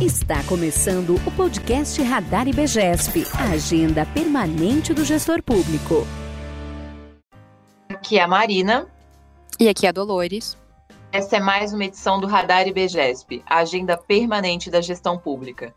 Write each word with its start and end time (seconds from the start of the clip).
Está 0.00 0.42
começando 0.44 1.16
o 1.26 1.30
podcast 1.32 2.02
Radar 2.02 2.48
IBGESP, 2.48 3.22
a 3.38 3.50
agenda 3.50 4.06
permanente 4.06 4.94
do 4.94 5.04
gestor 5.04 5.42
público. 5.42 6.06
Aqui 7.86 8.18
é 8.18 8.22
a 8.22 8.26
Marina. 8.26 8.86
E 9.58 9.68
aqui 9.68 9.84
é 9.84 9.90
a 9.90 9.92
Dolores. 9.92 10.56
Essa 11.12 11.36
é 11.36 11.40
mais 11.40 11.74
uma 11.74 11.84
edição 11.84 12.18
do 12.18 12.26
Radar 12.26 12.66
IBGESP, 12.66 13.42
a 13.44 13.58
agenda 13.58 13.98
permanente 13.98 14.70
da 14.70 14.80
gestão 14.80 15.18
pública. 15.18 15.74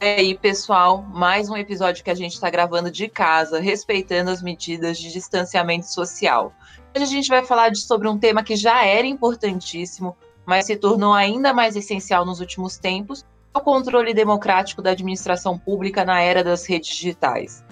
E 0.00 0.04
aí, 0.04 0.34
pessoal, 0.36 1.02
mais 1.02 1.48
um 1.48 1.56
episódio 1.56 2.02
que 2.02 2.10
a 2.10 2.14
gente 2.16 2.32
está 2.32 2.50
gravando 2.50 2.90
de 2.90 3.06
casa, 3.06 3.60
respeitando 3.60 4.32
as 4.32 4.42
medidas 4.42 4.98
de 4.98 5.12
distanciamento 5.12 5.86
social. 5.86 6.52
Hoje 6.92 7.04
a 7.04 7.06
gente 7.06 7.28
vai 7.28 7.44
falar 7.44 7.68
de, 7.68 7.78
sobre 7.78 8.08
um 8.08 8.18
tema 8.18 8.42
que 8.42 8.56
já 8.56 8.84
era 8.84 9.06
importantíssimo, 9.06 10.16
mas 10.44 10.66
se 10.66 10.74
tornou 10.74 11.12
ainda 11.12 11.54
mais 11.54 11.76
essencial 11.76 12.26
nos 12.26 12.40
últimos 12.40 12.76
tempos, 12.76 13.24
o 13.52 13.60
controle 13.60 14.14
democrático 14.14 14.80
da 14.80 14.90
administração 14.90 15.58
pública 15.58 16.04
na 16.04 16.20
era 16.20 16.44
das 16.44 16.66
redes 16.66 16.94
digitais. 16.94 17.64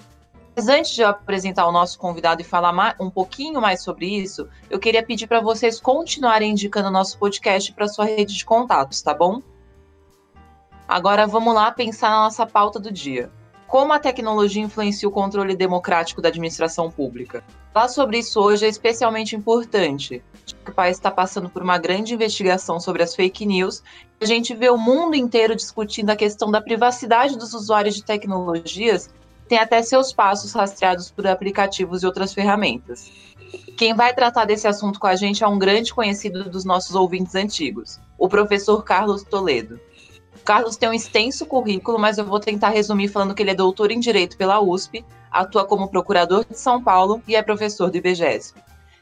Mas 0.55 0.67
antes 0.67 0.91
de 0.91 1.01
eu 1.01 1.07
apresentar 1.07 1.65
o 1.67 1.71
nosso 1.71 1.97
convidado 1.97 2.41
e 2.41 2.45
falar 2.45 2.95
um 2.99 3.09
pouquinho 3.09 3.61
mais 3.61 3.81
sobre 3.81 4.07
isso, 4.07 4.49
eu 4.69 4.77
queria 4.77 5.01
pedir 5.01 5.25
para 5.25 5.39
vocês 5.39 5.79
continuarem 5.79 6.51
indicando 6.51 6.89
o 6.89 6.91
nosso 6.91 7.17
podcast 7.17 7.71
para 7.71 7.87
sua 7.87 8.05
rede 8.05 8.35
de 8.35 8.43
contatos, 8.43 9.01
tá 9.01 9.13
bom? 9.13 9.41
Agora 10.85 11.25
vamos 11.25 11.53
lá 11.53 11.71
pensar 11.71 12.09
na 12.09 12.23
nossa 12.23 12.45
pauta 12.45 12.79
do 12.79 12.91
dia. 12.91 13.31
Como 13.67 13.93
a 13.93 13.99
tecnologia 13.99 14.63
influencia 14.63 15.07
o 15.07 15.11
controle 15.11 15.55
democrático 15.55 16.21
da 16.21 16.27
administração 16.27 16.91
pública? 16.91 17.43
Falar 17.73 17.87
sobre 17.87 18.17
isso 18.17 18.39
hoje 18.41 18.65
é 18.65 18.69
especialmente 18.69 19.35
importante, 19.35 20.23
o 20.67 20.71
país 20.71 20.97
está 20.97 21.11
passando 21.11 21.49
por 21.49 21.61
uma 21.61 21.77
grande 21.77 22.13
investigação 22.13 22.79
sobre 22.79 23.03
as 23.03 23.15
fake 23.15 23.45
news. 23.45 23.83
A 24.19 24.25
gente 24.25 24.55
vê 24.55 24.69
o 24.69 24.77
mundo 24.77 25.15
inteiro 25.15 25.55
discutindo 25.55 26.09
a 26.09 26.15
questão 26.15 26.49
da 26.49 26.61
privacidade 26.61 27.37
dos 27.37 27.53
usuários 27.53 27.95
de 27.95 28.03
tecnologias, 28.03 29.09
tem 29.47 29.57
até 29.57 29.81
seus 29.81 30.13
passos 30.13 30.53
rastreados 30.53 31.09
por 31.09 31.25
aplicativos 31.25 32.03
e 32.03 32.05
outras 32.05 32.33
ferramentas. 32.33 33.11
Quem 33.77 33.95
vai 33.95 34.13
tratar 34.13 34.45
desse 34.45 34.67
assunto 34.67 34.99
com 34.99 35.07
a 35.07 35.15
gente 35.15 35.43
é 35.43 35.47
um 35.47 35.57
grande 35.57 35.93
conhecido 35.93 36.49
dos 36.49 36.65
nossos 36.65 36.95
ouvintes 36.95 37.33
antigos, 37.33 37.99
o 38.17 38.29
professor 38.29 38.83
Carlos 38.83 39.23
Toledo. 39.23 39.79
Carlos 40.43 40.77
tem 40.77 40.89
um 40.89 40.93
extenso 40.93 41.45
currículo, 41.45 41.97
mas 41.97 42.17
eu 42.17 42.25
vou 42.25 42.39
tentar 42.39 42.69
resumir 42.69 43.07
falando 43.07 43.33
que 43.33 43.41
ele 43.41 43.51
é 43.51 43.55
doutor 43.55 43.91
em 43.91 43.99
Direito 43.99 44.37
pela 44.37 44.59
USP, 44.59 45.03
atua 45.31 45.65
como 45.65 45.89
procurador 45.89 46.45
de 46.45 46.57
São 46.57 46.81
Paulo 46.81 47.21
e 47.27 47.35
é 47.35 47.41
professor 47.41 47.89
do 47.89 47.97
IBGESP. 47.97 48.59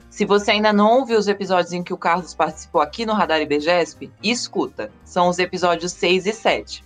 Se 0.09 0.25
você 0.25 0.51
ainda 0.51 0.71
não 0.71 0.99
ouviu 0.99 1.19
os 1.19 1.27
episódios 1.27 1.73
em 1.73 1.83
que 1.83 1.93
o 1.93 1.97
Carlos 1.97 2.33
participou 2.33 2.81
aqui 2.81 3.05
no 3.05 3.13
Radar 3.13 3.41
IBGESP, 3.41 4.11
escuta. 4.23 4.89
São 5.03 5.27
os 5.27 5.37
episódios 5.37 5.91
6 5.91 6.25
e 6.25 6.33
7. 6.33 6.83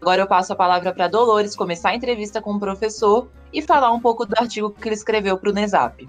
Agora 0.00 0.22
eu 0.22 0.26
passo 0.26 0.52
a 0.52 0.56
palavra 0.56 0.92
para 0.92 1.08
Dolores 1.08 1.56
começar 1.56 1.90
a 1.90 1.94
entrevista 1.94 2.40
com 2.40 2.52
o 2.52 2.60
professor 2.60 3.28
e 3.52 3.60
falar 3.62 3.92
um 3.92 4.00
pouco 4.00 4.24
do 4.24 4.34
artigo 4.38 4.70
que 4.70 4.88
ele 4.88 4.94
escreveu 4.94 5.36
para 5.38 5.50
o 5.50 5.52
NESAP. 5.52 6.08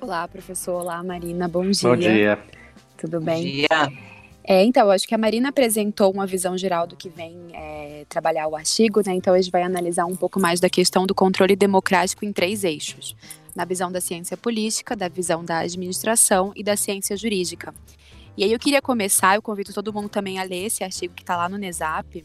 Olá, 0.00 0.26
professor. 0.26 0.82
Olá, 0.82 1.02
Marina. 1.02 1.46
Bom 1.46 1.70
dia. 1.70 1.88
Bom 1.88 1.96
dia. 1.96 2.38
Tudo 2.96 3.20
bem? 3.20 3.42
Bom 3.42 3.50
dia. 3.50 4.13
É, 4.46 4.62
então, 4.62 4.90
acho 4.90 5.08
que 5.08 5.14
a 5.14 5.18
Marina 5.18 5.48
apresentou 5.48 6.12
uma 6.12 6.26
visão 6.26 6.56
geral 6.56 6.86
do 6.86 6.94
que 6.94 7.08
vem 7.08 7.34
é, 7.54 8.04
trabalhar 8.10 8.46
o 8.46 8.54
artigo, 8.54 9.00
né? 9.04 9.14
Então, 9.14 9.32
a 9.32 9.40
gente 9.40 9.50
vai 9.50 9.62
analisar 9.62 10.04
um 10.04 10.14
pouco 10.14 10.38
mais 10.38 10.60
da 10.60 10.68
questão 10.68 11.06
do 11.06 11.14
controle 11.14 11.56
democrático 11.56 12.26
em 12.26 12.32
três 12.32 12.62
eixos: 12.62 13.16
na 13.56 13.64
visão 13.64 13.90
da 13.90 14.02
ciência 14.02 14.36
política, 14.36 14.94
da 14.94 15.08
visão 15.08 15.42
da 15.42 15.60
administração 15.60 16.52
e 16.54 16.62
da 16.62 16.76
ciência 16.76 17.16
jurídica. 17.16 17.74
E 18.36 18.44
aí, 18.44 18.52
eu 18.52 18.58
queria 18.58 18.82
começar, 18.82 19.36
eu 19.36 19.40
convido 19.40 19.72
todo 19.72 19.92
mundo 19.94 20.10
também 20.10 20.38
a 20.38 20.42
ler 20.42 20.66
esse 20.66 20.84
artigo 20.84 21.14
que 21.14 21.22
está 21.22 21.38
lá 21.38 21.48
no 21.48 21.56
NESAP, 21.56 22.22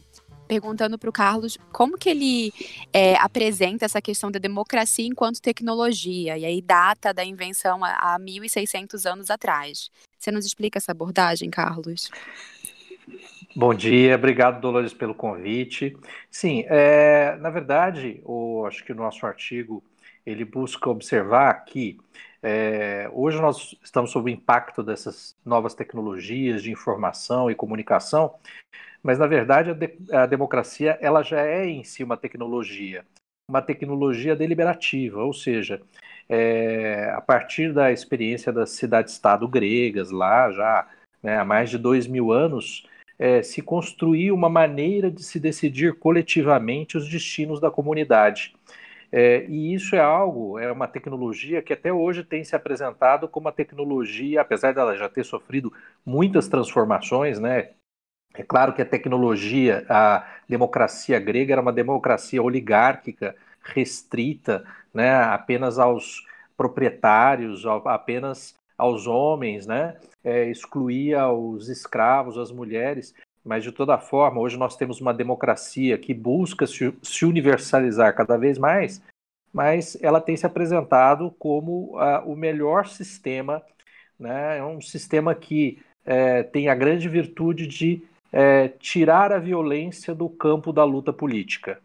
perguntando 0.50 0.98
para 0.98 1.08
o 1.08 1.12
Carlos 1.12 1.56
como 1.70 1.96
que 1.96 2.08
ele 2.08 2.52
é, 2.92 3.14
apresenta 3.18 3.84
essa 3.84 4.02
questão 4.02 4.32
da 4.32 4.40
democracia 4.40 5.06
enquanto 5.06 5.40
tecnologia, 5.40 6.36
e 6.36 6.44
aí 6.44 6.60
data 6.60 7.14
da 7.14 7.24
invenção 7.24 7.84
há 7.84 8.18
1.600 8.18 9.08
anos 9.08 9.30
atrás. 9.30 9.92
Você 10.18 10.32
nos 10.32 10.44
explica 10.44 10.78
essa 10.78 10.90
abordagem, 10.90 11.50
Carlos? 11.50 12.10
Bom 13.54 13.72
dia, 13.72 14.16
obrigado, 14.16 14.60
Dolores, 14.60 14.92
pelo 14.92 15.14
convite. 15.14 15.96
Sim, 16.28 16.64
é, 16.66 17.36
na 17.36 17.50
verdade, 17.50 18.20
o, 18.24 18.64
acho 18.66 18.84
que 18.84 18.90
o 18.90 18.96
nosso 18.96 19.24
artigo 19.24 19.84
ele 20.26 20.44
busca 20.44 20.90
observar 20.90 21.64
que 21.64 21.96
é, 22.42 23.08
hoje 23.12 23.40
nós 23.40 23.76
estamos 23.84 24.10
sob 24.10 24.28
o 24.28 24.34
impacto 24.34 24.82
dessas 24.82 25.36
novas 25.44 25.74
tecnologias 25.74 26.60
de 26.60 26.72
informação 26.72 27.48
e 27.48 27.54
comunicação, 27.54 28.34
mas 29.02 29.18
na 29.18 29.26
verdade 29.26 29.70
a, 29.70 29.72
de, 29.74 29.96
a 30.12 30.26
democracia 30.26 30.98
ela 31.00 31.22
já 31.22 31.40
é 31.40 31.66
em 31.66 31.84
si 31.84 32.04
uma 32.04 32.16
tecnologia, 32.16 33.04
uma 33.48 33.62
tecnologia 33.62 34.36
deliberativa, 34.36 35.22
ou 35.22 35.32
seja, 35.32 35.80
é, 36.28 37.10
a 37.14 37.20
partir 37.20 37.72
da 37.72 37.90
experiência 37.90 38.52
das 38.52 38.70
cidades-estado 38.70 39.48
gregas, 39.48 40.10
lá 40.10 40.50
já 40.50 40.88
né, 41.22 41.38
há 41.38 41.44
mais 41.44 41.70
de 41.70 41.78
dois 41.78 42.06
mil 42.06 42.32
anos, 42.32 42.86
é, 43.18 43.42
se 43.42 43.60
construiu 43.60 44.34
uma 44.34 44.48
maneira 44.48 45.10
de 45.10 45.22
se 45.22 45.38
decidir 45.38 45.98
coletivamente 45.98 46.96
os 46.96 47.08
destinos 47.08 47.60
da 47.60 47.70
comunidade. 47.70 48.54
É, 49.12 49.44
e 49.48 49.74
isso 49.74 49.96
é 49.96 50.00
algo, 50.00 50.58
é 50.58 50.70
uma 50.70 50.86
tecnologia 50.86 51.60
que 51.60 51.72
até 51.72 51.92
hoje 51.92 52.22
tem 52.22 52.44
se 52.44 52.54
apresentado 52.54 53.28
como 53.28 53.46
uma 53.46 53.52
tecnologia, 53.52 54.40
apesar 54.40 54.72
dela 54.72 54.96
já 54.96 55.08
ter 55.08 55.24
sofrido 55.24 55.72
muitas 56.06 56.46
transformações, 56.46 57.40
né? 57.40 57.70
É 58.34 58.42
claro 58.42 58.72
que 58.72 58.80
a 58.80 58.86
tecnologia, 58.86 59.84
a 59.88 60.26
democracia 60.48 61.18
grega 61.18 61.52
era 61.52 61.60
uma 61.60 61.72
democracia 61.72 62.42
oligárquica, 62.42 63.34
restrita, 63.62 64.64
né, 64.94 65.12
apenas 65.14 65.78
aos 65.78 66.26
proprietários, 66.56 67.64
apenas 67.84 68.54
aos 68.78 69.06
homens, 69.06 69.66
né, 69.66 69.96
é, 70.22 70.48
excluía 70.48 71.28
os 71.28 71.68
escravos, 71.68 72.38
as 72.38 72.52
mulheres, 72.52 73.14
mas 73.44 73.64
de 73.64 73.72
toda 73.72 73.98
forma, 73.98 74.40
hoje 74.40 74.56
nós 74.56 74.76
temos 74.76 75.00
uma 75.00 75.12
democracia 75.12 75.98
que 75.98 76.14
busca 76.14 76.66
se, 76.66 76.94
se 77.02 77.24
universalizar 77.24 78.14
cada 78.14 78.36
vez 78.36 78.58
mais, 78.58 79.02
mas 79.52 79.98
ela 80.00 80.20
tem 80.20 80.36
se 80.36 80.46
apresentado 80.46 81.34
como 81.38 81.96
o 82.24 82.36
melhor 82.36 82.86
sistema, 82.86 83.62
né, 84.18 84.58
é 84.58 84.64
um 84.64 84.80
sistema 84.80 85.34
que 85.34 85.82
é, 86.04 86.42
tem 86.42 86.68
a 86.68 86.74
grande 86.74 87.08
virtude 87.08 87.66
de 87.66 88.02
é, 88.32 88.68
tirar 88.68 89.32
a 89.32 89.38
violência 89.38 90.14
do 90.14 90.28
campo 90.28 90.72
da 90.72 90.84
luta 90.84 91.12
política 91.12 91.80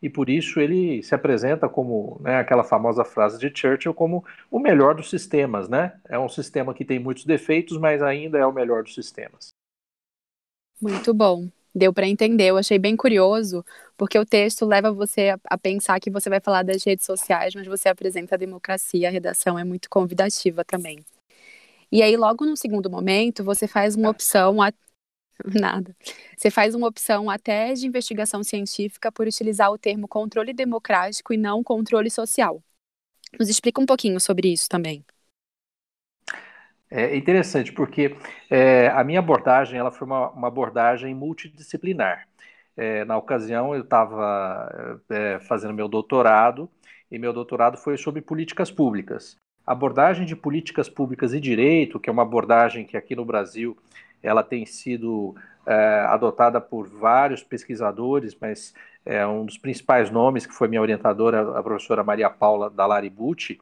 e 0.00 0.08
por 0.08 0.30
isso 0.30 0.60
ele 0.60 1.02
se 1.02 1.14
apresenta 1.14 1.68
como 1.68 2.18
né, 2.20 2.36
aquela 2.36 2.62
famosa 2.62 3.04
frase 3.04 3.38
de 3.38 3.52
Churchill 3.54 3.92
como 3.92 4.24
o 4.50 4.58
melhor 4.58 4.94
dos 4.94 5.10
sistemas, 5.10 5.68
né? 5.68 5.98
É 6.08 6.18
um 6.18 6.28
sistema 6.28 6.72
que 6.72 6.84
tem 6.84 6.98
muitos 6.98 7.24
defeitos, 7.24 7.76
mas 7.78 8.00
ainda 8.00 8.38
é 8.38 8.46
o 8.46 8.52
melhor 8.52 8.84
dos 8.84 8.94
sistemas. 8.94 9.48
Muito 10.80 11.12
bom. 11.12 11.48
Deu 11.74 11.92
para 11.92 12.06
entender, 12.06 12.46
eu 12.46 12.56
achei 12.56 12.78
bem 12.78 12.96
curioso, 12.96 13.64
porque 13.96 14.18
o 14.18 14.24
texto 14.24 14.64
leva 14.64 14.92
você 14.92 15.30
a, 15.30 15.38
a, 15.44 15.58
pensar 15.58 16.00
que 16.00 16.10
você 16.10 16.30
vai 16.30 16.40
falar 16.40 16.62
das 16.62 16.82
redes 16.84 17.04
sociais, 17.04 17.54
mas 17.54 17.66
você 17.66 17.88
apresenta 17.88 18.36
a 18.36 18.38
democracia, 18.38 19.08
a 19.08 19.10
redação 19.10 19.58
é 19.58 19.64
muito 19.64 19.90
convidativa 19.90 20.64
também. 20.64 21.04
E 21.90 22.02
aí, 22.02 22.16
logo 22.16 22.44
no 22.44 22.56
segundo 22.56 22.90
momento, 22.90 23.44
você 23.44 23.66
faz 23.66 23.96
uma 23.96 24.10
opção 24.10 24.60
Nada. 25.60 25.94
Você 26.36 26.50
faz 26.50 26.74
uma 26.74 26.88
opção 26.88 27.30
até 27.30 27.72
de 27.72 27.86
investigação 27.86 28.42
científica 28.42 29.10
por 29.12 29.26
utilizar 29.26 29.70
o 29.70 29.78
termo 29.78 30.08
controle 30.08 30.52
democrático 30.52 31.32
e 31.32 31.36
não 31.36 31.62
controle 31.62 32.10
social. 32.10 32.62
Nos 33.38 33.48
explica 33.48 33.80
um 33.80 33.86
pouquinho 33.86 34.18
sobre 34.20 34.52
isso 34.52 34.68
também. 34.68 35.04
É 36.90 37.14
interessante 37.14 37.70
porque 37.70 38.16
é, 38.48 38.88
a 38.88 39.04
minha 39.04 39.18
abordagem 39.18 39.78
ela 39.78 39.90
foi 39.90 40.06
uma, 40.06 40.30
uma 40.30 40.48
abordagem 40.48 41.14
multidisciplinar. 41.14 42.26
É, 42.74 43.04
na 43.04 43.16
ocasião 43.16 43.74
eu 43.74 43.82
estava 43.82 45.02
é, 45.10 45.38
fazendo 45.40 45.74
meu 45.74 45.88
doutorado 45.88 46.70
e 47.10 47.18
meu 47.18 47.32
doutorado 47.32 47.76
foi 47.76 47.98
sobre 47.98 48.22
políticas 48.22 48.70
públicas. 48.70 49.36
A 49.66 49.72
abordagem 49.72 50.24
de 50.24 50.34
políticas 50.34 50.88
públicas 50.88 51.34
e 51.34 51.40
direito, 51.40 52.00
que 52.00 52.08
é 52.08 52.12
uma 52.12 52.22
abordagem 52.22 52.86
que 52.86 52.96
aqui 52.96 53.14
no 53.14 53.24
Brasil 53.24 53.76
ela 54.22 54.42
tem 54.42 54.66
sido 54.66 55.34
é, 55.66 56.00
adotada 56.08 56.60
por 56.60 56.88
vários 56.88 57.42
pesquisadores, 57.42 58.36
mas 58.40 58.74
é, 59.04 59.26
um 59.26 59.44
dos 59.44 59.58
principais 59.58 60.10
nomes, 60.10 60.46
que 60.46 60.54
foi 60.54 60.68
minha 60.68 60.82
orientadora, 60.82 61.58
a 61.58 61.62
professora 61.62 62.04
Maria 62.04 62.30
Paula 62.30 62.70
Dalari 62.70 63.10
Bucci, 63.10 63.60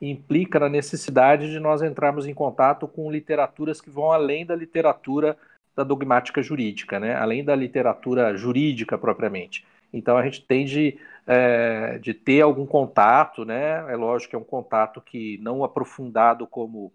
implica 0.00 0.60
na 0.60 0.68
necessidade 0.68 1.50
de 1.50 1.58
nós 1.58 1.82
entrarmos 1.82 2.26
em 2.26 2.34
contato 2.34 2.86
com 2.86 3.10
literaturas 3.10 3.80
que 3.80 3.90
vão 3.90 4.12
além 4.12 4.46
da 4.46 4.54
literatura 4.54 5.36
da 5.74 5.84
dogmática 5.84 6.42
jurídica, 6.42 6.98
né? 6.98 7.14
além 7.14 7.44
da 7.44 7.54
literatura 7.54 8.36
jurídica 8.36 8.96
propriamente. 8.96 9.64
Então 9.92 10.16
a 10.16 10.22
gente 10.22 10.44
tem 10.44 10.64
de, 10.64 10.98
é, 11.26 11.98
de 11.98 12.12
ter 12.12 12.42
algum 12.42 12.66
contato, 12.66 13.44
né? 13.44 13.90
É 13.90 13.96
lógico 13.96 14.30
que 14.30 14.36
é 14.36 14.38
um 14.38 14.44
contato 14.44 15.00
que 15.00 15.38
não 15.40 15.64
aprofundado 15.64 16.46
como 16.46 16.92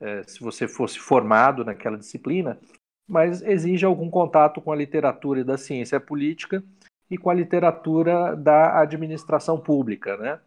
é, 0.00 0.22
se 0.24 0.40
você 0.40 0.68
fosse 0.68 0.98
formado 0.98 1.64
naquela 1.64 1.96
disciplina, 1.96 2.58
mas 3.08 3.42
exige 3.42 3.84
algum 3.84 4.10
contato 4.10 4.60
com 4.60 4.72
a 4.72 4.76
literatura 4.76 5.44
da 5.44 5.56
ciência 5.56 6.00
política 6.00 6.62
e 7.10 7.16
com 7.16 7.30
a 7.30 7.34
literatura 7.34 8.34
da 8.36 8.80
administração 8.80 9.60
pública, 9.60 10.16
né? 10.16 10.40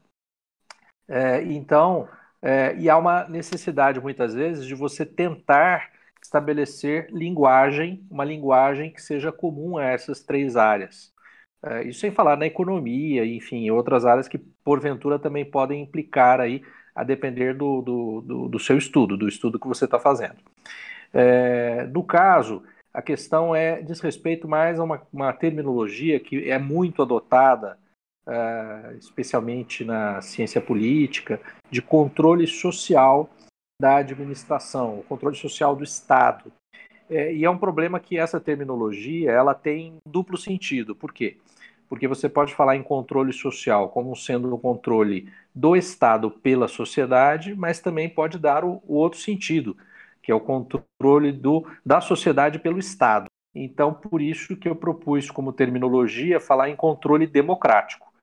É, 1.07 1.41
então, 1.43 2.07
é, 2.41 2.75
e 2.77 2.89
há 2.89 2.97
uma 2.97 3.27
necessidade 3.27 3.99
muitas 3.99 4.33
vezes 4.33 4.65
de 4.65 4.75
você 4.75 5.05
tentar 5.05 5.91
estabelecer 6.21 7.09
linguagem, 7.11 8.05
uma 8.11 8.25
linguagem 8.25 8.91
que 8.91 9.01
seja 9.01 9.31
comum 9.31 9.77
a 9.77 9.85
essas 9.85 10.21
três 10.21 10.55
áreas. 10.55 11.13
É, 11.63 11.83
isso 11.83 11.99
sem 11.99 12.11
falar 12.11 12.37
na 12.37 12.45
economia, 12.45 13.25
enfim, 13.25 13.69
outras 13.69 14.05
áreas 14.05 14.27
que 14.27 14.37
porventura 14.37 15.17
também 15.19 15.43
podem 15.49 15.81
implicar 15.81 16.39
aí, 16.39 16.63
a 16.95 17.03
depender 17.03 17.53
do, 17.53 17.81
do, 17.81 18.21
do, 18.21 18.47
do 18.49 18.59
seu 18.59 18.77
estudo, 18.77 19.17
do 19.17 19.27
estudo 19.27 19.59
que 19.59 19.67
você 19.67 19.85
está 19.85 19.99
fazendo. 19.99 20.37
É, 21.13 21.87
no 21.87 22.03
caso, 22.03 22.63
a 22.93 23.01
questão 23.01 23.55
é 23.55 23.81
diz 23.81 23.99
respeito 23.99 24.47
mais 24.47 24.79
a 24.79 24.83
uma, 24.83 25.01
uma 25.11 25.33
terminologia 25.33 26.19
que 26.19 26.49
é 26.49 26.57
muito 26.57 27.01
adotada, 27.01 27.77
uh, 28.27 28.97
especialmente 28.97 29.83
na 29.85 30.21
ciência 30.21 30.59
política, 30.59 31.39
de 31.69 31.81
controle 31.81 32.47
social 32.47 33.29
da 33.79 33.97
administração, 33.97 34.99
o 34.99 35.03
controle 35.03 35.35
social 35.35 35.75
do 35.75 35.83
Estado. 35.83 36.51
É, 37.09 37.33
e 37.33 37.43
é 37.43 37.49
um 37.49 37.57
problema 37.57 37.99
que 37.99 38.17
essa 38.17 38.39
terminologia 38.39 39.31
ela 39.31 39.55
tem 39.55 39.97
duplo 40.05 40.37
sentido. 40.37 40.95
Por 40.95 41.13
quê? 41.13 41.37
Porque 41.89 42.07
você 42.07 42.29
pode 42.29 42.53
falar 42.53 42.75
em 42.75 42.83
controle 42.83 43.33
social 43.33 43.89
como 43.89 44.15
sendo 44.15 44.53
o 44.53 44.59
controle 44.59 45.27
do 45.53 45.75
Estado 45.75 46.29
pela 46.29 46.67
sociedade, 46.67 47.55
mas 47.55 47.79
também 47.79 48.07
pode 48.07 48.37
dar 48.37 48.63
o, 48.63 48.81
o 48.87 48.93
outro 48.93 49.19
sentido, 49.19 49.75
que 50.21 50.31
é 50.31 50.35
o 50.35 50.39
controle 50.39 51.31
do, 51.31 51.65
da 51.83 51.99
sociedade 51.99 52.59
pelo 52.59 52.77
Estado. 52.77 53.25
Então, 53.53 53.91
por 53.91 54.21
isso 54.21 54.55
que 54.55 54.69
eu 54.69 54.75
propus 54.75 55.31
como 55.31 55.51
terminologia 55.51 56.39
falar 56.39 56.69
em 56.69 56.75
controle 56.75 57.25
democrático, 57.25 58.13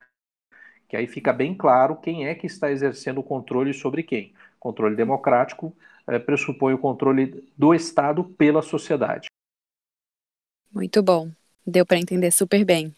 que 0.88 0.96
aí 0.96 1.08
fica 1.08 1.32
bem 1.32 1.52
claro 1.52 1.96
quem 1.96 2.28
é 2.28 2.34
que 2.34 2.46
está 2.46 2.70
exercendo 2.70 3.18
o 3.18 3.24
controle 3.24 3.74
sobre 3.74 4.04
quem. 4.04 4.32
Controle 4.60 4.94
democrático 4.94 5.76
é, 6.06 6.18
pressupõe 6.18 6.74
o 6.74 6.78
controle 6.78 7.44
do 7.58 7.74
Estado 7.74 8.22
pela 8.22 8.62
sociedade. 8.62 9.26
Muito 10.72 11.02
bom, 11.02 11.30
deu 11.66 11.84
para 11.84 11.98
entender 11.98 12.30
super 12.30 12.64
bem. 12.64 12.94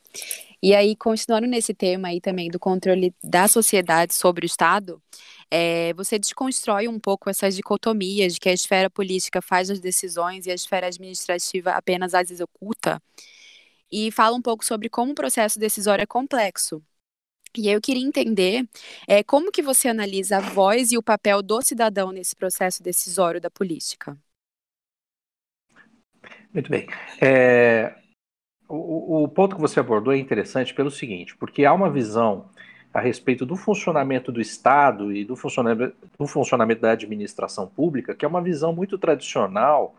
E 0.62 0.74
aí, 0.74 0.96
continuando 0.96 1.46
nesse 1.46 1.72
tema 1.74 2.08
aí 2.08 2.20
também 2.20 2.50
do 2.50 2.58
controle 2.58 3.14
da 3.22 3.46
sociedade 3.48 4.14
sobre 4.14 4.44
o 4.44 4.48
Estado, 4.48 5.00
é, 5.50 5.92
você 5.94 6.18
desconstrói 6.18 6.88
um 6.88 6.98
pouco 6.98 7.30
essas 7.30 7.54
dicotomias 7.56 8.34
de 8.34 8.40
que 8.40 8.48
a 8.48 8.52
esfera 8.52 8.90
política 8.90 9.40
faz 9.40 9.70
as 9.70 9.80
decisões 9.80 10.46
e 10.46 10.50
a 10.50 10.54
esfera 10.54 10.88
administrativa 10.88 11.72
apenas 11.72 12.14
as 12.14 12.30
executa, 12.30 13.00
e 13.90 14.10
fala 14.12 14.36
um 14.36 14.42
pouco 14.42 14.64
sobre 14.64 14.88
como 14.88 15.12
o 15.12 15.14
processo 15.14 15.58
decisório 15.58 16.02
é 16.02 16.06
complexo. 16.06 16.82
E 17.56 17.68
aí 17.68 17.74
eu 17.74 17.80
queria 17.80 18.06
entender 18.06 18.68
é, 19.08 19.22
como 19.24 19.50
que 19.52 19.62
você 19.62 19.88
analisa 19.88 20.38
a 20.38 20.40
voz 20.40 20.92
e 20.92 20.98
o 20.98 21.02
papel 21.02 21.42
do 21.42 21.62
cidadão 21.62 22.12
nesse 22.12 22.36
processo 22.36 22.82
decisório 22.82 23.40
da 23.40 23.50
política. 23.50 24.16
Muito 26.52 26.70
bem. 26.70 26.86
É, 27.20 27.94
o, 28.68 29.24
o, 29.24 29.28
ponto 29.28 29.56
que 29.56 29.62
você 29.62 29.80
abordou 29.80 30.12
é 30.12 30.18
interessante 30.18 30.74
pelo 30.74 30.90
seguinte, 30.90 31.34
porque 31.36 31.64
há 31.64 31.72
uma 31.72 31.90
visão 31.90 32.46
a 32.92 33.00
respeito 33.00 33.46
do 33.46 33.56
funcionamento 33.56 34.30
do 34.30 34.40
Estado 34.40 35.12
e 35.12 35.24
do 35.24 35.36
funcionamento, 35.36 35.94
do 36.18 36.26
funcionamento 36.26 36.82
da 36.82 36.92
administração 36.92 37.66
pública, 37.66 38.14
que 38.14 38.24
é 38.24 38.28
uma 38.28 38.42
visão 38.42 38.72
muito 38.72 38.98
tradicional, 38.98 39.94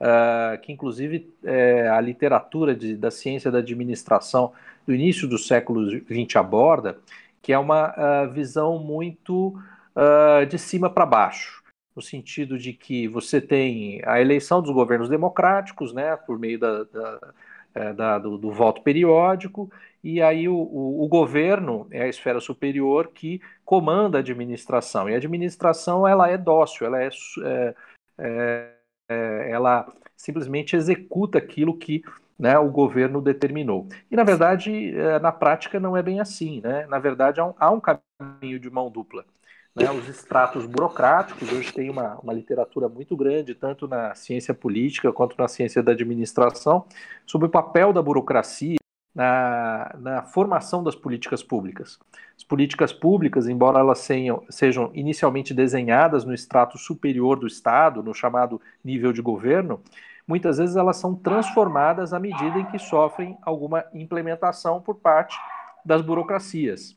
uh, 0.00 0.60
que 0.60 0.72
inclusive 0.72 1.32
é, 1.44 1.88
a 1.88 2.00
literatura 2.00 2.74
de, 2.74 2.96
da 2.96 3.10
ciência 3.10 3.50
da 3.50 3.58
administração 3.58 4.52
do 4.86 4.94
início 4.94 5.28
do 5.28 5.38
século 5.38 5.88
XX 5.88 6.36
aborda, 6.36 6.98
que 7.40 7.52
é 7.52 7.58
uma 7.58 7.90
uh, 7.90 8.30
visão 8.30 8.78
muito 8.78 9.58
uh, 9.96 10.44
de 10.46 10.58
cima 10.58 10.90
para 10.90 11.06
baixo, 11.06 11.62
no 11.94 12.02
sentido 12.02 12.58
de 12.58 12.72
que 12.72 13.08
você 13.08 13.40
tem 13.40 14.00
a 14.04 14.20
eleição 14.20 14.60
dos 14.60 14.72
governos 14.72 15.08
democráticos, 15.08 15.92
né, 15.92 16.16
por 16.16 16.38
meio 16.38 16.58
da, 16.58 16.84
da 16.84 17.32
é, 17.74 17.92
da, 17.92 18.18
do, 18.18 18.36
do, 18.38 18.50
voto 18.50 18.82
periódico, 18.82 19.70
e 20.02 20.20
aí 20.20 20.48
o, 20.48 20.54
o, 20.54 21.04
o, 21.04 21.08
governo 21.08 21.86
é 21.90 22.02
a 22.02 22.08
esfera 22.08 22.40
superior 22.40 23.08
que 23.08 23.40
comanda 23.64 24.18
a 24.18 24.20
administração. 24.20 25.08
E 25.08 25.14
a 25.14 25.16
administração 25.16 26.06
ela 26.06 26.28
é 26.28 26.36
dócil, 26.36 26.86
ela 26.86 27.02
é, 27.02 27.08
é, 27.44 27.74
é, 28.18 28.74
é 29.08 29.50
ela 29.50 29.90
simplesmente 30.16 30.76
executa 30.76 31.38
aquilo 31.38 31.76
que 31.76 32.02
né, 32.38 32.58
o 32.58 32.70
governo 32.70 33.20
determinou. 33.20 33.88
E 34.10 34.16
na 34.16 34.24
verdade, 34.24 34.96
é, 34.96 35.18
na 35.18 35.32
prática 35.32 35.78
não 35.78 35.96
é 35.96 36.02
bem 36.02 36.20
assim, 36.20 36.60
né? 36.60 36.86
Na 36.88 36.98
verdade 36.98 37.40
há 37.40 37.46
um, 37.46 37.54
há 37.58 37.70
um 37.70 37.80
caminho 37.80 38.58
de 38.58 38.70
mão 38.70 38.90
dupla 38.90 39.24
né, 39.74 39.90
os 39.90 40.08
estratos 40.08 40.66
burocráticos. 40.66 41.50
Hoje 41.52 41.72
tem 41.72 41.90
uma, 41.90 42.16
uma 42.16 42.32
literatura 42.32 42.88
muito 42.88 43.16
grande, 43.16 43.54
tanto 43.54 43.88
na 43.88 44.14
ciência 44.14 44.54
política 44.54 45.12
quanto 45.12 45.36
na 45.38 45.48
ciência 45.48 45.82
da 45.82 45.92
administração, 45.92 46.86
sobre 47.26 47.46
o 47.46 47.50
papel 47.50 47.92
da 47.92 48.02
burocracia 48.02 48.76
na, 49.14 49.94
na 49.98 50.22
formação 50.22 50.82
das 50.82 50.94
políticas 50.94 51.42
públicas. 51.42 51.98
As 52.36 52.44
políticas 52.44 52.92
públicas, 52.92 53.46
embora 53.46 53.78
elas 53.78 53.98
sejam, 53.98 54.90
inicialmente 54.94 55.52
desenhadas 55.52 56.24
no 56.24 56.32
extrato 56.32 56.78
superior 56.78 57.38
do 57.38 57.46
Estado, 57.46 58.02
no 58.02 58.14
chamado 58.14 58.60
nível 58.82 59.12
de 59.12 59.20
governo, 59.20 59.82
muitas 60.26 60.58
vezes 60.58 60.76
elas 60.76 60.96
são 60.96 61.14
transformadas 61.14 62.12
à 62.12 62.18
medida 62.18 62.58
em 62.58 62.64
que 62.66 62.78
sofrem 62.78 63.36
alguma 63.42 63.84
implementação 63.92 64.80
por 64.80 64.94
parte 64.96 65.36
das 65.84 66.00
burocracias. 66.00 66.96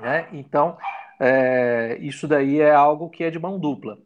Né? 0.00 0.26
Então, 0.32 0.78
é, 1.20 1.98
isso 2.00 2.26
daí 2.26 2.60
é 2.60 2.72
algo 2.72 3.10
que 3.10 3.22
é 3.22 3.30
de 3.30 3.38
mão 3.38 3.58
dupla. 3.58 3.98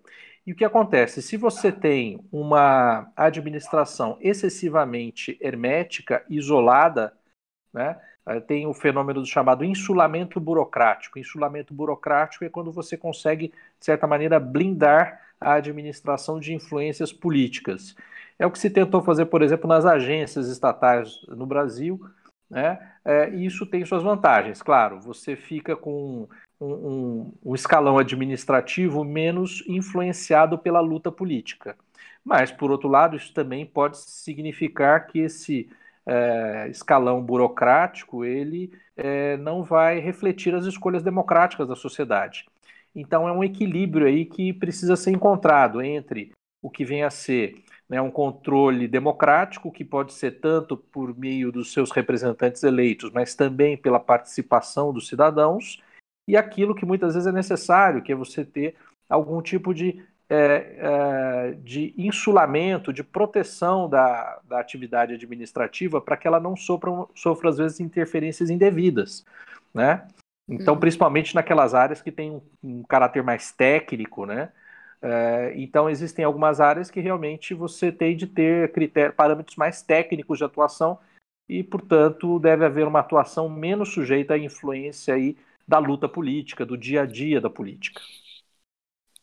E 0.44 0.52
o 0.52 0.56
que 0.56 0.64
acontece? 0.64 1.22
Se 1.22 1.36
você 1.36 1.72
tem 1.72 2.20
uma 2.30 3.10
administração 3.16 4.18
excessivamente 4.20 5.38
hermética, 5.40 6.24
isolada, 6.28 7.14
né, 7.72 7.96
tem 8.46 8.66
o 8.66 8.74
fenômeno 8.74 9.20
do 9.20 9.26
chamado 9.26 9.64
insulamento 9.64 10.40
burocrático. 10.40 11.18
Insulamento 11.18 11.72
burocrático 11.72 12.44
é 12.44 12.48
quando 12.48 12.72
você 12.72 12.96
consegue, 12.96 13.48
de 13.48 13.84
certa 13.84 14.06
maneira, 14.06 14.40
blindar 14.40 15.20
a 15.40 15.54
administração 15.54 16.40
de 16.40 16.52
influências 16.52 17.12
políticas. 17.12 17.94
É 18.38 18.46
o 18.46 18.50
que 18.50 18.58
se 18.58 18.70
tentou 18.70 19.02
fazer, 19.02 19.26
por 19.26 19.40
exemplo, 19.42 19.68
nas 19.68 19.86
agências 19.86 20.48
estatais 20.48 21.22
no 21.28 21.46
Brasil, 21.46 22.00
né? 22.50 22.78
É, 23.04 23.30
e 23.30 23.46
isso 23.46 23.66
tem 23.66 23.84
suas 23.84 24.02
vantagens. 24.02 24.62
Claro, 24.62 25.00
você 25.00 25.36
fica 25.36 25.76
com 25.76 26.28
um, 26.64 27.32
um, 27.44 27.54
escalão 27.54 27.98
administrativo 27.98 29.04
menos 29.04 29.62
influenciado 29.66 30.58
pela 30.58 30.80
luta 30.80 31.10
política. 31.10 31.76
Mas, 32.24 32.50
por 32.50 32.70
outro 32.70 32.88
lado, 32.88 33.16
isso 33.16 33.32
também 33.34 33.66
pode 33.66 33.98
significar 33.98 35.06
que 35.06 35.18
esse 35.18 35.68
é, 36.06 36.68
escalão 36.70 37.22
burocrático 37.22 38.24
ele 38.24 38.72
é, 38.96 39.36
não 39.36 39.62
vai 39.62 39.98
refletir 39.98 40.54
as 40.54 40.64
escolhas 40.64 41.02
democráticas 41.02 41.68
da 41.68 41.76
sociedade. 41.76 42.46
Então, 42.94 43.28
é 43.28 43.32
um 43.32 43.44
equilíbrio 43.44 44.06
aí 44.06 44.24
que 44.24 44.52
precisa 44.52 44.96
ser 44.96 45.10
encontrado 45.10 45.82
entre 45.82 46.32
o 46.62 46.70
que 46.70 46.84
vem 46.84 47.02
a 47.02 47.10
ser 47.10 47.62
né, 47.88 48.00
um 48.00 48.10
controle 48.10 48.88
democrático, 48.88 49.70
que 49.70 49.84
pode 49.84 50.12
ser 50.14 50.40
tanto 50.40 50.76
por 50.76 51.16
meio 51.16 51.52
dos 51.52 51.72
seus 51.72 51.90
representantes 51.90 52.62
eleitos, 52.62 53.10
mas 53.12 53.34
também 53.34 53.76
pela 53.76 54.00
participação 54.00 54.92
dos 54.92 55.06
cidadãos, 55.08 55.82
e 56.26 56.36
aquilo 56.36 56.74
que 56.74 56.86
muitas 56.86 57.14
vezes 57.14 57.26
é 57.26 57.32
necessário, 57.32 58.02
que 58.02 58.12
é 58.12 58.14
você 58.14 58.44
ter 58.44 58.74
algum 59.08 59.42
tipo 59.42 59.74
de, 59.74 60.02
é, 60.28 60.76
é, 60.78 61.52
de 61.62 61.94
insulamento, 61.98 62.92
de 62.92 63.04
proteção 63.04 63.88
da, 63.88 64.40
da 64.48 64.58
atividade 64.58 65.14
administrativa 65.14 66.00
para 66.00 66.16
que 66.16 66.26
ela 66.26 66.40
não 66.40 66.56
sofra, 66.56 66.90
sofra, 67.14 67.50
às 67.50 67.58
vezes, 67.58 67.80
interferências 67.80 68.50
indevidas, 68.50 69.24
né? 69.72 70.06
Então, 70.48 70.74
uhum. 70.74 70.80
principalmente 70.80 71.34
naquelas 71.34 71.74
áreas 71.74 72.02
que 72.02 72.12
têm 72.12 72.30
um, 72.30 72.42
um 72.62 72.82
caráter 72.82 73.22
mais 73.22 73.52
técnico, 73.52 74.26
né? 74.26 74.50
É, 75.00 75.52
então, 75.56 75.88
existem 75.90 76.24
algumas 76.24 76.60
áreas 76.60 76.90
que 76.90 77.00
realmente 77.00 77.52
você 77.52 77.92
tem 77.92 78.16
de 78.16 78.26
ter 78.26 78.72
critérios, 78.72 79.14
parâmetros 79.14 79.56
mais 79.56 79.82
técnicos 79.82 80.38
de 80.38 80.44
atuação 80.44 80.98
e, 81.46 81.62
portanto, 81.62 82.38
deve 82.38 82.64
haver 82.64 82.86
uma 82.86 83.00
atuação 83.00 83.48
menos 83.48 83.90
sujeita 83.90 84.34
à 84.34 84.38
influência 84.38 85.14
aí 85.14 85.36
da 85.66 85.78
luta 85.78 86.08
política, 86.08 86.64
do 86.64 86.76
dia 86.76 87.02
a 87.02 87.06
dia 87.06 87.40
da 87.40 87.50
política. 87.50 88.00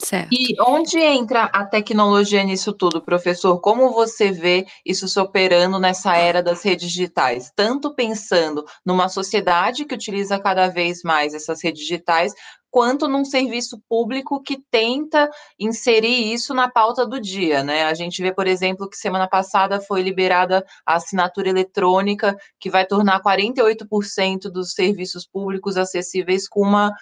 Certo. 0.03 0.29
E 0.31 0.55
onde 0.59 0.97
entra 0.99 1.43
a 1.43 1.63
tecnologia 1.63 2.43
nisso 2.43 2.73
tudo, 2.73 3.01
professor? 3.01 3.59
Como 3.59 3.91
você 3.91 4.31
vê 4.31 4.65
isso 4.83 5.07
se 5.07 5.19
operando 5.19 5.79
nessa 5.79 6.17
era 6.17 6.41
das 6.41 6.63
redes 6.63 6.89
digitais? 6.91 7.51
Tanto 7.55 7.93
pensando 7.93 8.65
numa 8.83 9.07
sociedade 9.07 9.85
que 9.85 9.93
utiliza 9.93 10.39
cada 10.39 10.67
vez 10.69 11.03
mais 11.03 11.35
essas 11.35 11.63
redes 11.63 11.81
digitais, 11.81 12.33
quanto 12.71 13.07
num 13.07 13.25
serviço 13.25 13.79
público 13.87 14.41
que 14.41 14.57
tenta 14.71 15.29
inserir 15.59 16.33
isso 16.33 16.53
na 16.53 16.71
pauta 16.71 17.05
do 17.05 17.19
dia, 17.19 17.63
né? 17.63 17.83
A 17.83 17.93
gente 17.93 18.21
vê, 18.21 18.33
por 18.33 18.47
exemplo, 18.47 18.89
que 18.89 18.95
semana 18.95 19.27
passada 19.27 19.81
foi 19.81 20.01
liberada 20.01 20.65
a 20.85 20.95
assinatura 20.95 21.49
eletrônica, 21.49 22.35
que 22.57 22.69
vai 22.69 22.85
tornar 22.85 23.21
48% 23.21 24.43
dos 24.49 24.71
serviços 24.71 25.27
públicos 25.27 25.75
acessíveis 25.75 26.47
com 26.47 26.61
uma 26.61 26.95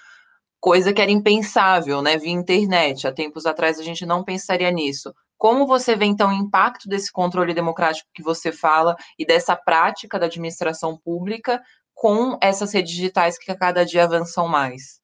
coisa 0.59 0.91
que 0.91 1.01
era 1.01 1.11
impensável, 1.11 2.01
né, 2.01 2.17
via 2.17 2.31
internet. 2.31 3.07
Há 3.07 3.13
tempos 3.13 3.45
atrás 3.45 3.79
a 3.79 3.83
gente 3.83 4.05
não 4.05 4.23
pensaria 4.23 4.71
nisso. 4.71 5.13
Como 5.37 5.65
você 5.65 5.95
vê, 5.95 6.03
então, 6.05 6.31
o 6.31 6.33
impacto 6.33 6.89
desse 6.89 7.11
controle 7.11 7.53
democrático 7.53 8.09
que 8.13 8.21
você 8.21 8.51
fala 8.51 8.95
e 9.17 9.25
dessa 9.25 9.55
prática 9.55 10.19
da 10.19 10.25
administração 10.25 10.97
pública 10.97 11.61
com 11.93 12.37
essas 12.41 12.73
redes 12.73 12.91
digitais 12.91 13.37
que 13.37 13.51
a 13.51 13.57
cada 13.57 13.85
dia 13.85 14.03
avançam 14.03 14.47
mais? 14.49 14.99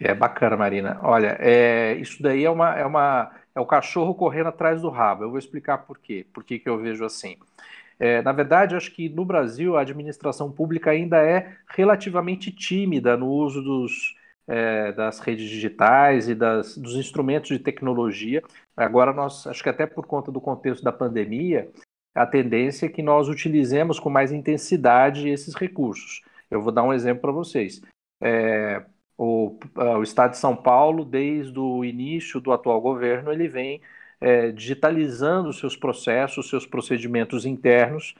É 0.00 0.14
bacana, 0.14 0.56
Marina. 0.56 0.98
Olha, 1.02 1.36
é, 1.40 1.94
isso 1.94 2.22
daí 2.22 2.44
é 2.44 2.50
uma, 2.50 2.74
é 2.76 2.84
uma 2.84 3.32
é 3.54 3.60
o 3.60 3.66
cachorro 3.66 4.14
correndo 4.14 4.48
atrás 4.48 4.80
do 4.80 4.88
rabo. 4.88 5.24
Eu 5.24 5.30
vou 5.30 5.38
explicar 5.38 5.78
por 5.78 5.98
quê. 5.98 6.24
Por 6.32 6.44
que, 6.44 6.58
que 6.60 6.68
eu 6.68 6.78
vejo 6.78 7.04
assim. 7.04 7.36
É, 7.98 8.22
na 8.22 8.30
verdade, 8.30 8.76
acho 8.76 8.92
que 8.92 9.08
no 9.08 9.24
Brasil 9.24 9.76
a 9.76 9.80
administração 9.80 10.52
pública 10.52 10.92
ainda 10.92 11.18
é 11.18 11.56
relativamente 11.68 12.52
tímida 12.52 13.16
no 13.16 13.26
uso 13.26 13.60
dos, 13.60 14.14
é, 14.46 14.92
das 14.92 15.18
redes 15.18 15.48
digitais 15.48 16.28
e 16.28 16.34
das, 16.34 16.78
dos 16.78 16.94
instrumentos 16.94 17.48
de 17.48 17.58
tecnologia. 17.58 18.42
Agora, 18.76 19.12
nós, 19.12 19.46
acho 19.48 19.62
que 19.62 19.68
até 19.68 19.86
por 19.86 20.06
conta 20.06 20.30
do 20.30 20.40
contexto 20.40 20.84
da 20.84 20.92
pandemia, 20.92 21.68
a 22.14 22.24
tendência 22.24 22.86
é 22.86 22.88
que 22.88 23.02
nós 23.02 23.28
utilizemos 23.28 23.98
com 23.98 24.08
mais 24.08 24.30
intensidade 24.30 25.28
esses 25.28 25.54
recursos. 25.56 26.22
Eu 26.48 26.62
vou 26.62 26.70
dar 26.70 26.84
um 26.84 26.92
exemplo 26.92 27.22
para 27.22 27.32
vocês. 27.32 27.82
É, 28.22 28.84
o, 29.18 29.58
o, 29.74 30.02
Estado 30.02 30.30
de 30.30 30.38
São 30.38 30.54
Paulo, 30.54 31.04
desde 31.04 31.58
o 31.58 31.84
início 31.84 32.40
do 32.40 32.52
atual 32.52 32.80
governo, 32.80 33.32
ele 33.32 33.48
vem 33.48 33.80
é, 34.20 34.52
digitalizando 34.52 35.52
seus 35.52 35.76
processos, 35.76 36.48
seus 36.48 36.64
procedimentos 36.64 37.44
internos. 37.44 38.14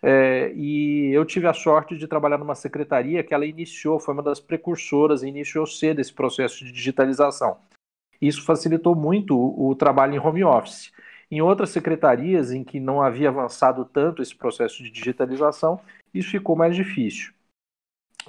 É, 0.00 0.52
e 0.54 1.10
eu 1.12 1.24
tive 1.24 1.48
a 1.48 1.52
sorte 1.52 1.96
de 1.96 2.06
trabalhar 2.06 2.38
numa 2.38 2.54
secretaria 2.54 3.24
que 3.24 3.34
ela 3.34 3.44
iniciou, 3.44 3.98
foi 3.98 4.14
uma 4.14 4.22
das 4.22 4.38
precursoras, 4.38 5.24
iniciou 5.24 5.66
cedo 5.66 6.00
esse 6.00 6.12
processo 6.12 6.64
de 6.64 6.70
digitalização. 6.70 7.58
Isso 8.20 8.44
facilitou 8.44 8.94
muito 8.94 9.36
o, 9.36 9.70
o 9.70 9.74
trabalho 9.74 10.14
em 10.14 10.18
home 10.20 10.44
office. 10.44 10.92
Em 11.30 11.40
outras 11.40 11.70
secretarias 11.70 12.52
em 12.52 12.62
que 12.62 12.78
não 12.78 13.02
havia 13.02 13.28
avançado 13.28 13.84
tanto 13.84 14.22
esse 14.22 14.36
processo 14.36 14.82
de 14.84 14.90
digitalização, 14.90 15.80
isso 16.12 16.30
ficou 16.30 16.54
mais 16.54 16.76
difícil. 16.76 17.32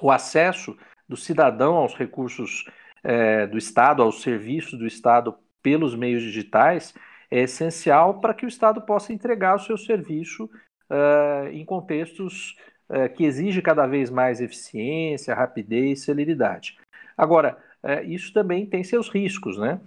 O 0.01 0.09
acesso 0.09 0.75
do 1.07 1.17
cidadão 1.17 1.75
aos 1.75 1.93
recursos 1.95 2.65
é, 3.03 3.45
do 3.47 3.57
Estado, 3.57 4.01
aos 4.01 4.21
serviços 4.21 4.77
do 4.77 4.87
Estado 4.87 5.35
pelos 5.61 5.95
meios 5.95 6.21
digitais, 6.21 6.93
é 7.29 7.41
essencial 7.41 8.19
para 8.19 8.33
que 8.33 8.45
o 8.45 8.47
Estado 8.47 8.81
possa 8.81 9.13
entregar 9.13 9.55
o 9.55 9.59
seu 9.59 9.77
serviço 9.77 10.49
uh, 10.89 11.47
em 11.51 11.65
contextos 11.65 12.55
uh, 12.89 13.11
que 13.13 13.25
exigem 13.25 13.61
cada 13.61 13.87
vez 13.87 14.09
mais 14.09 14.41
eficiência, 14.41 15.35
rapidez, 15.35 16.03
celeridade. 16.03 16.77
Agora, 17.17 17.57
uh, 17.83 18.03
isso 18.05 18.33
também 18.33 18.65
tem 18.65 18.83
seus 18.83 19.09
riscos, 19.09 19.57
né? 19.57 19.79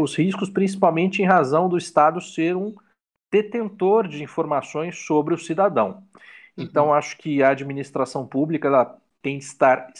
os 0.00 0.16
riscos 0.16 0.50
principalmente 0.50 1.22
em 1.22 1.24
razão 1.24 1.68
do 1.68 1.78
Estado 1.78 2.20
ser 2.20 2.56
um 2.56 2.74
detentor 3.32 4.08
de 4.08 4.24
informações 4.24 4.98
sobre 4.98 5.32
o 5.32 5.38
cidadão. 5.38 6.02
Então, 6.56 6.86
uhum. 6.86 6.94
acho 6.94 7.16
que 7.16 7.44
a 7.44 7.50
administração 7.50 8.26
pública 8.26 8.98
tem 9.28 9.36
estar 9.36 9.92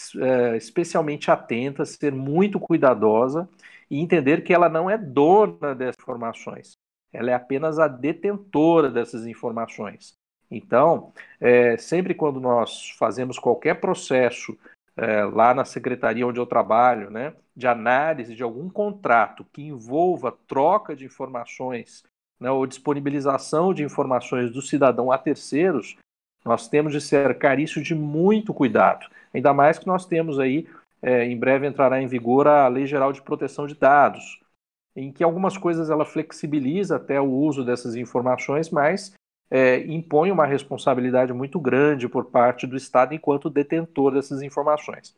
especialmente 0.57 1.31
atenta, 1.31 1.85
ser 1.85 2.13
muito 2.13 2.59
cuidadosa 2.59 3.47
e 3.91 4.01
entender 4.01 4.43
que 4.43 4.55
ela 4.55 4.71
não 4.71 4.89
é 4.89 4.97
dona 4.97 5.75
dessas 5.75 6.01
informações, 6.01 6.73
ela 7.13 7.31
é 7.31 7.35
apenas 7.35 7.79
a 7.79 7.87
detentora 7.87 8.91
dessas 8.91 9.27
informações. 9.27 10.15
Então, 10.51 11.13
é, 11.39 11.77
sempre 11.77 12.15
quando 12.15 12.41
nós 12.41 12.91
fazemos 12.99 13.39
qualquer 13.39 13.75
processo 13.75 14.57
é, 14.97 15.25
lá 15.25 15.53
na 15.53 15.67
secretaria 15.67 16.27
onde 16.27 16.41
eu 16.41 16.47
trabalho, 16.47 17.11
né, 17.11 17.35
de 17.55 17.67
análise 17.67 18.35
de 18.35 18.43
algum 18.43 18.71
contrato 18.71 19.45
que 19.53 19.63
envolva 19.63 20.33
troca 20.47 20.97
de 20.97 21.05
informações 21.05 22.03
né, 22.41 22.51
ou 22.51 22.67
disponibilização 22.67 23.75
de 23.75 23.83
informações 23.83 24.51
do 24.51 24.63
cidadão 24.63 25.13
a 25.13 25.19
terceiros, 25.19 25.99
nós 26.45 26.67
temos 26.67 26.95
de 26.95 27.01
cercar 27.01 27.59
isso 27.59 27.83
de 27.83 27.95
muito 27.95 28.55
cuidado. 28.55 29.07
Ainda 29.33 29.53
mais 29.53 29.79
que 29.79 29.87
nós 29.87 30.07
temos 30.07 30.39
aí 30.39 30.67
é, 31.03 31.25
em 31.25 31.37
breve 31.37 31.67
entrará 31.67 32.01
em 32.01 32.07
vigor 32.07 32.47
a 32.47 32.67
Lei 32.69 32.87
Geral 32.87 33.13
de 33.13 33.23
Proteção 33.23 33.67
de 33.67 33.75
Dados, 33.75 34.41
em 34.97 35.13
que 35.13 35.23
algumas 35.23 35.57
coisas 35.57 35.91
ela 35.91 36.05
flexibiliza 36.05 36.97
até 36.97 37.21
o 37.21 37.31
uso 37.31 37.65
dessas 37.65 37.95
informações, 37.95 38.71
mas 38.71 39.15
é, 39.51 39.79
impõe 39.87 40.31
uma 40.31 40.45
responsabilidade 40.45 41.33
muito 41.33 41.61
grande 41.61 42.09
por 42.09 42.27
parte 42.27 42.67
do 42.67 42.77
Estado 42.77 43.15
enquanto 43.15 43.49
detentor 43.49 44.13
dessas 44.13 44.43
informações. 44.43 45.15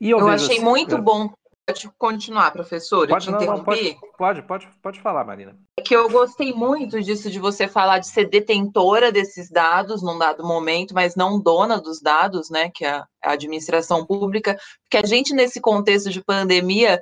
eu, 0.00 0.18
eu 0.18 0.28
achei 0.28 0.56
assim, 0.56 0.64
muito 0.64 0.96
é... 0.96 1.00
bom 1.00 1.30
Pode 1.64 1.88
continuar, 1.96 2.50
professor. 2.50 3.06
Pode, 3.06 3.30
não, 3.30 3.38
não, 3.38 3.64
pode, 3.64 3.96
pode, 4.18 4.42
pode, 4.42 4.68
pode 4.82 5.00
falar, 5.00 5.24
Marina. 5.24 5.56
É 5.78 5.82
que 5.82 5.94
eu 5.94 6.10
gostei 6.10 6.52
muito 6.52 7.00
disso 7.00 7.30
de 7.30 7.38
você 7.38 7.68
falar 7.68 8.00
de 8.00 8.08
ser 8.08 8.28
detentora 8.28 9.12
desses 9.12 9.48
dados 9.48 10.02
num 10.02 10.18
dado 10.18 10.44
momento, 10.44 10.92
mas 10.92 11.14
não 11.14 11.40
dona 11.40 11.80
dos 11.80 12.00
dados, 12.00 12.50
né? 12.50 12.68
Que 12.74 12.84
é 12.84 12.96
a 13.22 13.32
administração 13.32 14.04
pública, 14.04 14.58
porque 14.82 15.04
a 15.04 15.06
gente, 15.06 15.32
nesse 15.32 15.60
contexto 15.60 16.10
de 16.10 16.20
pandemia, 16.20 17.00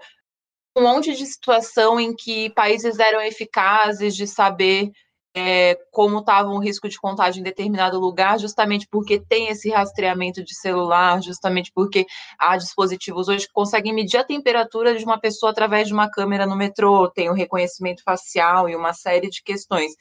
um 0.76 0.82
monte 0.82 1.14
de 1.14 1.24
situação 1.24 1.98
em 1.98 2.14
que 2.14 2.50
países 2.50 2.98
eram 2.98 3.22
eficazes 3.22 4.14
de 4.14 4.26
saber 4.26 4.90
é, 5.34 5.76
como 5.92 6.18
estava 6.18 6.48
o 6.48 6.58
risco 6.58 6.88
de 6.88 6.98
contágio 6.98 7.40
em 7.40 7.44
determinado 7.44 8.00
lugar, 8.00 8.38
justamente 8.38 8.86
porque 8.90 9.20
tem 9.20 9.48
esse 9.48 9.70
rastreamento 9.70 10.42
de 10.42 10.54
celular, 10.54 11.22
justamente 11.22 11.70
porque 11.74 12.06
há 12.38 12.56
dispositivos 12.56 13.28
hoje 13.28 13.46
que 13.46 13.52
conseguem 13.52 13.94
medir 13.94 14.18
a 14.18 14.24
temperatura 14.24 14.96
de 14.96 15.04
uma 15.04 15.20
pessoa 15.20 15.52
através 15.52 15.86
de 15.86 15.94
uma 15.94 16.10
câmera 16.10 16.46
no 16.46 16.56
metrô, 16.56 17.08
tem 17.08 17.30
o 17.30 17.34
reconhecimento 17.34 18.02
facial 18.02 18.68
e 18.68 18.74
uma 18.74 18.92
série 18.92 19.30
de 19.30 19.42
questões. 19.42 19.92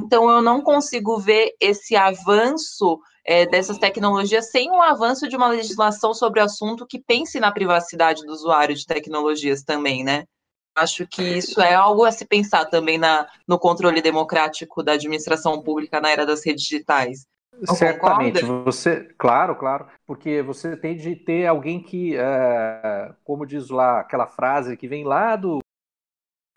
Então, 0.00 0.30
eu 0.30 0.40
não 0.40 0.62
consigo 0.62 1.18
ver 1.18 1.50
esse 1.60 1.96
avanço 1.96 2.98
é, 3.26 3.44
dessas 3.46 3.78
tecnologias 3.78 4.50
sem 4.50 4.70
o 4.70 4.80
avanço 4.80 5.28
de 5.28 5.36
uma 5.36 5.48
legislação 5.48 6.14
sobre 6.14 6.40
o 6.40 6.44
assunto 6.44 6.86
que 6.86 6.98
pense 6.98 7.38
na 7.38 7.52
privacidade 7.52 8.24
do 8.24 8.32
usuário 8.32 8.74
de 8.74 8.86
tecnologias 8.86 9.62
também, 9.62 10.02
né? 10.02 10.24
Acho 10.78 11.06
que 11.06 11.22
isso 11.22 11.60
é 11.60 11.74
algo 11.74 12.04
a 12.04 12.12
se 12.12 12.24
pensar 12.24 12.64
também 12.66 12.98
na, 12.98 13.26
no 13.46 13.58
controle 13.58 14.00
democrático 14.00 14.82
da 14.82 14.92
administração 14.92 15.62
pública 15.62 16.00
na 16.00 16.10
era 16.10 16.24
das 16.24 16.44
redes 16.44 16.64
digitais. 16.64 17.26
Não 17.66 17.74
Certamente, 17.74 18.40
concorda? 18.40 18.62
você, 18.62 19.08
claro, 19.18 19.56
claro, 19.56 19.86
porque 20.06 20.42
você 20.42 20.76
tem 20.76 20.96
de 20.96 21.16
ter 21.16 21.46
alguém 21.46 21.82
que, 21.82 22.16
é, 22.16 23.12
como 23.24 23.44
diz 23.44 23.68
lá 23.68 24.00
aquela 24.00 24.28
frase 24.28 24.76
que 24.76 24.86
vem 24.86 25.04
lá 25.04 25.34
do, 25.34 25.58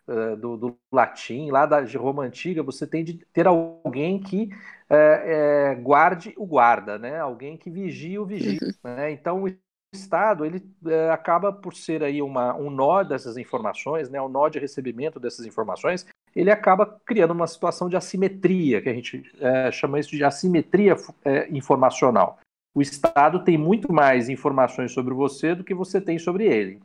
é, 0.08 0.36
do, 0.36 0.58
do, 0.58 0.78
latim, 0.92 1.50
lá 1.50 1.66
da 1.66 1.82
de 1.82 1.98
Roma 1.98 2.24
antiga, 2.24 2.62
você 2.62 2.86
tem 2.86 3.04
de 3.04 3.16
ter 3.34 3.48
alguém 3.48 4.20
que 4.20 4.50
é, 4.90 5.76
guarde 5.82 6.34
o 6.38 6.46
guarda, 6.46 7.00
né? 7.00 7.20
Alguém 7.20 7.58
que 7.58 7.70
vigia 7.70 8.22
o 8.22 8.26
vigia. 8.26 8.60
Uhum. 8.62 8.72
Né? 8.84 9.12
Então 9.12 9.48
Estado 9.94 10.46
ele 10.46 10.64
é, 10.86 11.10
acaba 11.10 11.52
por 11.52 11.74
ser 11.74 12.02
aí 12.02 12.22
uma, 12.22 12.56
um 12.56 12.70
nó 12.70 13.04
dessas 13.04 13.36
informações, 13.36 14.10
né, 14.10 14.22
um 14.22 14.30
nó 14.30 14.48
de 14.48 14.58
recebimento 14.58 15.20
dessas 15.20 15.46
informações, 15.46 16.06
ele 16.34 16.50
acaba 16.50 16.86
criando 17.06 17.32
uma 17.32 17.48
situação 17.48 17.90
de 17.90 17.98
assimetria, 17.98 18.82
que 18.82 18.88
a 18.88 18.94
gente 18.94 19.30
é, 19.40 19.70
chama 19.72 20.00
isso 20.00 20.12
de 20.12 20.24
assimetria 20.24 20.96
é, 21.26 21.50
informacional. 21.50 22.40
O 22.74 22.82
Estado 22.82 23.44
tem 23.44 23.58
muito 23.58 23.92
mais 23.92 24.30
informações 24.30 24.94
sobre 24.94 25.14
você 25.14 25.54
do 25.54 25.64
que 25.64 25.74
você 25.74 26.00
tem 26.00 26.18
sobre 26.18 26.46
ele. 26.46 26.80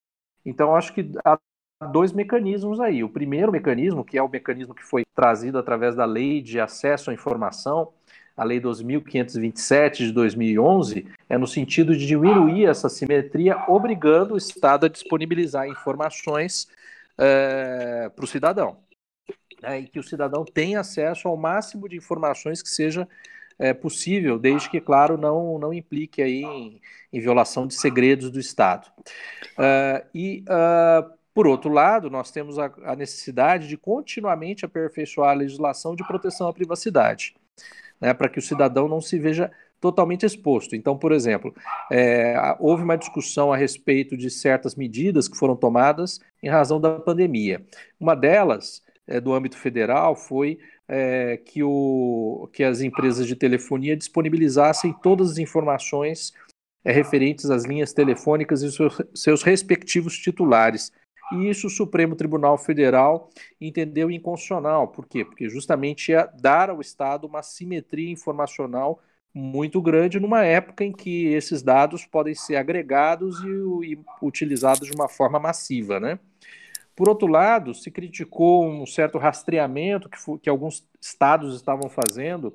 Então, 0.45 0.75
acho 0.75 0.93
que 0.93 1.09
há 1.25 1.39
dois 1.87 2.13
mecanismos 2.13 2.81
aí. 2.81 3.05
O 3.05 3.09
primeiro 3.09 3.53
mecanismo, 3.53 4.05
que 4.05 4.19
é 4.19 4.23
o 4.23 4.29
mecanismo 4.29 4.75
que 4.75 4.83
foi 4.83 5.05
trazido 5.15 5.59
através 5.59 5.95
da 5.95 6.05
Lei 6.05 6.43
de 6.43 6.59
Acesso 6.59 7.11
à 7.11 7.15
Informação, 7.15 7.93
a 8.37 8.45
Lei 8.45 8.61
2.527 8.61 9.97
de 9.97 10.12
2011 10.12 11.07
é 11.28 11.38
no 11.38 11.47
sentido 11.47 11.97
de 11.97 12.07
diminuir 12.07 12.66
essa 12.66 12.88
simetria, 12.88 13.64
obrigando 13.66 14.35
o 14.35 14.37
Estado 14.37 14.87
a 14.87 14.88
disponibilizar 14.88 15.66
informações 15.66 16.69
é, 17.16 18.11
para 18.14 18.25
o 18.25 18.28
cidadão. 18.28 18.76
Né, 19.62 19.81
e 19.81 19.88
que 19.88 19.99
o 19.99 20.02
cidadão 20.02 20.45
tenha 20.45 20.81
acesso 20.81 21.28
ao 21.28 21.37
máximo 21.37 21.88
de 21.88 21.97
informações 21.97 22.61
que 22.61 22.69
seja 22.69 23.09
é, 23.59 23.73
possível, 23.73 24.38
desde 24.38 24.69
que, 24.69 24.83
claro, 24.83 25.16
não, 25.16 25.59
não 25.59 25.73
implique 25.73 26.21
aí 26.21 26.43
em, 26.43 26.81
em 27.11 27.21
violação 27.21 27.66
de 27.66 27.73
segredos 27.73 28.31
do 28.31 28.38
Estado. 28.38 28.87
Uh, 29.59 30.07
e, 30.14 30.45
uh, 30.47 31.11
por 31.33 31.47
outro 31.47 31.71
lado, 31.71 32.11
nós 32.11 32.31
temos 32.31 32.59
a, 32.59 32.71
a 32.85 32.95
necessidade 32.95 33.66
de 33.66 33.78
continuamente 33.78 34.66
aperfeiçoar 34.66 35.31
a 35.31 35.38
legislação 35.38 35.97
de 35.97 36.07
proteção 36.07 36.49
à 36.49 36.52
privacidade 36.52 37.35
né, 38.01 38.13
para 38.15 38.29
que 38.29 38.39
o 38.39 38.43
cidadão 38.43 38.89
não 38.89 39.01
se 39.01 39.19
veja 39.19 39.51
totalmente 39.81 40.25
exposto. 40.25 40.75
Então, 40.75 40.97
por 40.97 41.13
exemplo, 41.13 41.55
é, 41.91 42.35
houve 42.59 42.83
uma 42.83 42.97
discussão 42.97 43.53
a 43.53 43.57
respeito 43.57 44.17
de 44.17 44.31
certas 44.31 44.75
medidas 44.75 45.29
que 45.29 45.37
foram 45.37 45.55
tomadas 45.55 46.21
em 46.43 46.49
razão 46.49 46.81
da 46.81 46.99
pandemia. 46.99 47.65
Uma 48.01 48.15
delas, 48.15 48.83
é, 49.07 49.21
do 49.21 49.33
âmbito 49.33 49.57
federal, 49.57 50.17
foi 50.17 50.59
é, 50.89 51.37
que, 51.37 51.63
o, 51.63 52.49
que 52.53 52.65
as 52.65 52.81
empresas 52.81 53.27
de 53.27 53.37
telefonia 53.37 53.97
disponibilizassem 53.97 54.95
todas 55.03 55.33
as 55.33 55.39
informações 55.39 56.33
é, 56.85 56.93
referentes 56.93 57.51
às 57.51 57.65
linhas 57.65 57.93
telefônicas 57.93 58.63
e 58.63 58.73
seus, 58.73 59.03
seus 59.15 59.43
respectivos 59.43 60.19
titulares. 60.19 60.93
E 61.33 61.49
isso 61.49 61.66
o 61.66 61.71
Supremo 61.71 62.14
Tribunal 62.14 62.56
Federal 62.56 63.30
entendeu 63.61 64.11
inconstitucional. 64.11 64.88
Por 64.88 65.06
quê? 65.06 65.25
Porque 65.25 65.49
justamente 65.49 66.12
ia 66.12 66.26
dar 66.40 66.71
ao 66.71 66.80
Estado 66.80 67.26
uma 67.26 67.42
simetria 67.42 68.11
informacional 68.11 69.00
muito 69.35 69.83
grande 69.83 70.18
numa 70.18 70.45
época 70.45 70.83
em 70.83 70.92
que 70.92 71.26
esses 71.26 71.62
dados 71.62 72.06
podem 72.06 72.35
ser 72.35 72.56
agregados 72.56 73.38
e, 73.42 73.92
e 73.92 73.99
utilizados 74.23 74.88
de 74.88 74.97
uma 74.97 75.09
forma 75.09 75.38
massiva, 75.38 76.00
né? 76.00 76.18
Por 76.97 77.11
outro 77.11 77.28
lado, 77.28 77.75
se 77.75 77.90
criticou 77.90 78.66
um 78.66 78.87
certo 78.87 79.18
rastreamento 79.18 80.09
que, 80.09 80.16
que 80.38 80.49
alguns 80.49 80.88
estados 80.99 81.54
estavam 81.54 81.90
fazendo 81.90 82.54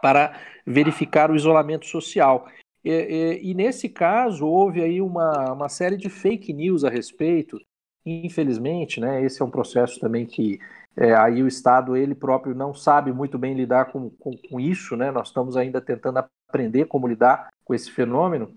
para 0.00 0.38
verificar 0.64 1.30
o 1.30 1.34
isolamento 1.34 1.86
social. 1.86 2.46
E, 2.84 2.90
e, 2.90 3.50
e, 3.50 3.54
nesse 3.54 3.88
caso, 3.88 4.46
houve 4.46 4.80
aí 4.80 5.02
uma, 5.02 5.52
uma 5.52 5.68
série 5.68 5.96
de 5.96 6.08
fake 6.08 6.52
news 6.52 6.84
a 6.84 6.88
respeito. 6.88 7.60
Infelizmente, 8.04 8.98
né, 9.00 9.22
esse 9.22 9.42
é 9.42 9.44
um 9.44 9.50
processo 9.50 10.00
também 10.00 10.24
que 10.24 10.58
é, 10.96 11.14
aí 11.14 11.42
o 11.42 11.48
Estado, 11.48 11.96
ele 11.96 12.14
próprio, 12.14 12.54
não 12.54 12.74
sabe 12.74 13.12
muito 13.12 13.38
bem 13.38 13.54
lidar 13.54 13.86
com, 13.86 14.10
com, 14.10 14.36
com, 14.36 14.58
isso, 14.58 14.96
né? 14.96 15.10
Nós 15.10 15.28
estamos 15.28 15.56
ainda 15.56 15.80
tentando 15.80 16.18
aprender 16.18 16.86
como 16.86 17.06
lidar 17.06 17.48
com 17.64 17.74
esse 17.74 17.90
fenômeno, 17.90 18.52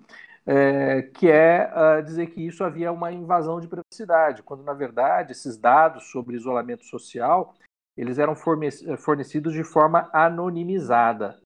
é, 0.45 1.03
que 1.03 1.29
é 1.29 1.71
uh, 1.71 2.03
dizer 2.03 2.27
que 2.27 2.45
isso 2.45 2.63
havia 2.63 2.91
uma 2.91 3.11
invasão 3.11 3.61
de 3.61 3.67
privacidade, 3.67 4.43
quando, 4.43 4.63
na 4.63 4.73
verdade, 4.73 5.31
esses 5.31 5.57
dados 5.57 6.09
sobre 6.11 6.35
isolamento 6.35 6.85
social, 6.85 7.53
eles 7.95 8.17
eram 8.17 8.35
fornecidos 8.35 9.53
de 9.53 9.63
forma 9.63 10.09
anonimizada. 10.11 11.39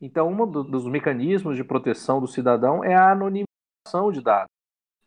Então, 0.00 0.28
um 0.28 0.46
dos 0.46 0.86
mecanismos 0.86 1.56
de 1.56 1.64
proteção 1.64 2.20
do 2.20 2.28
cidadão 2.28 2.84
é 2.84 2.94
a 2.94 3.10
anonimização 3.10 4.12
de 4.12 4.22
dados. 4.22 4.59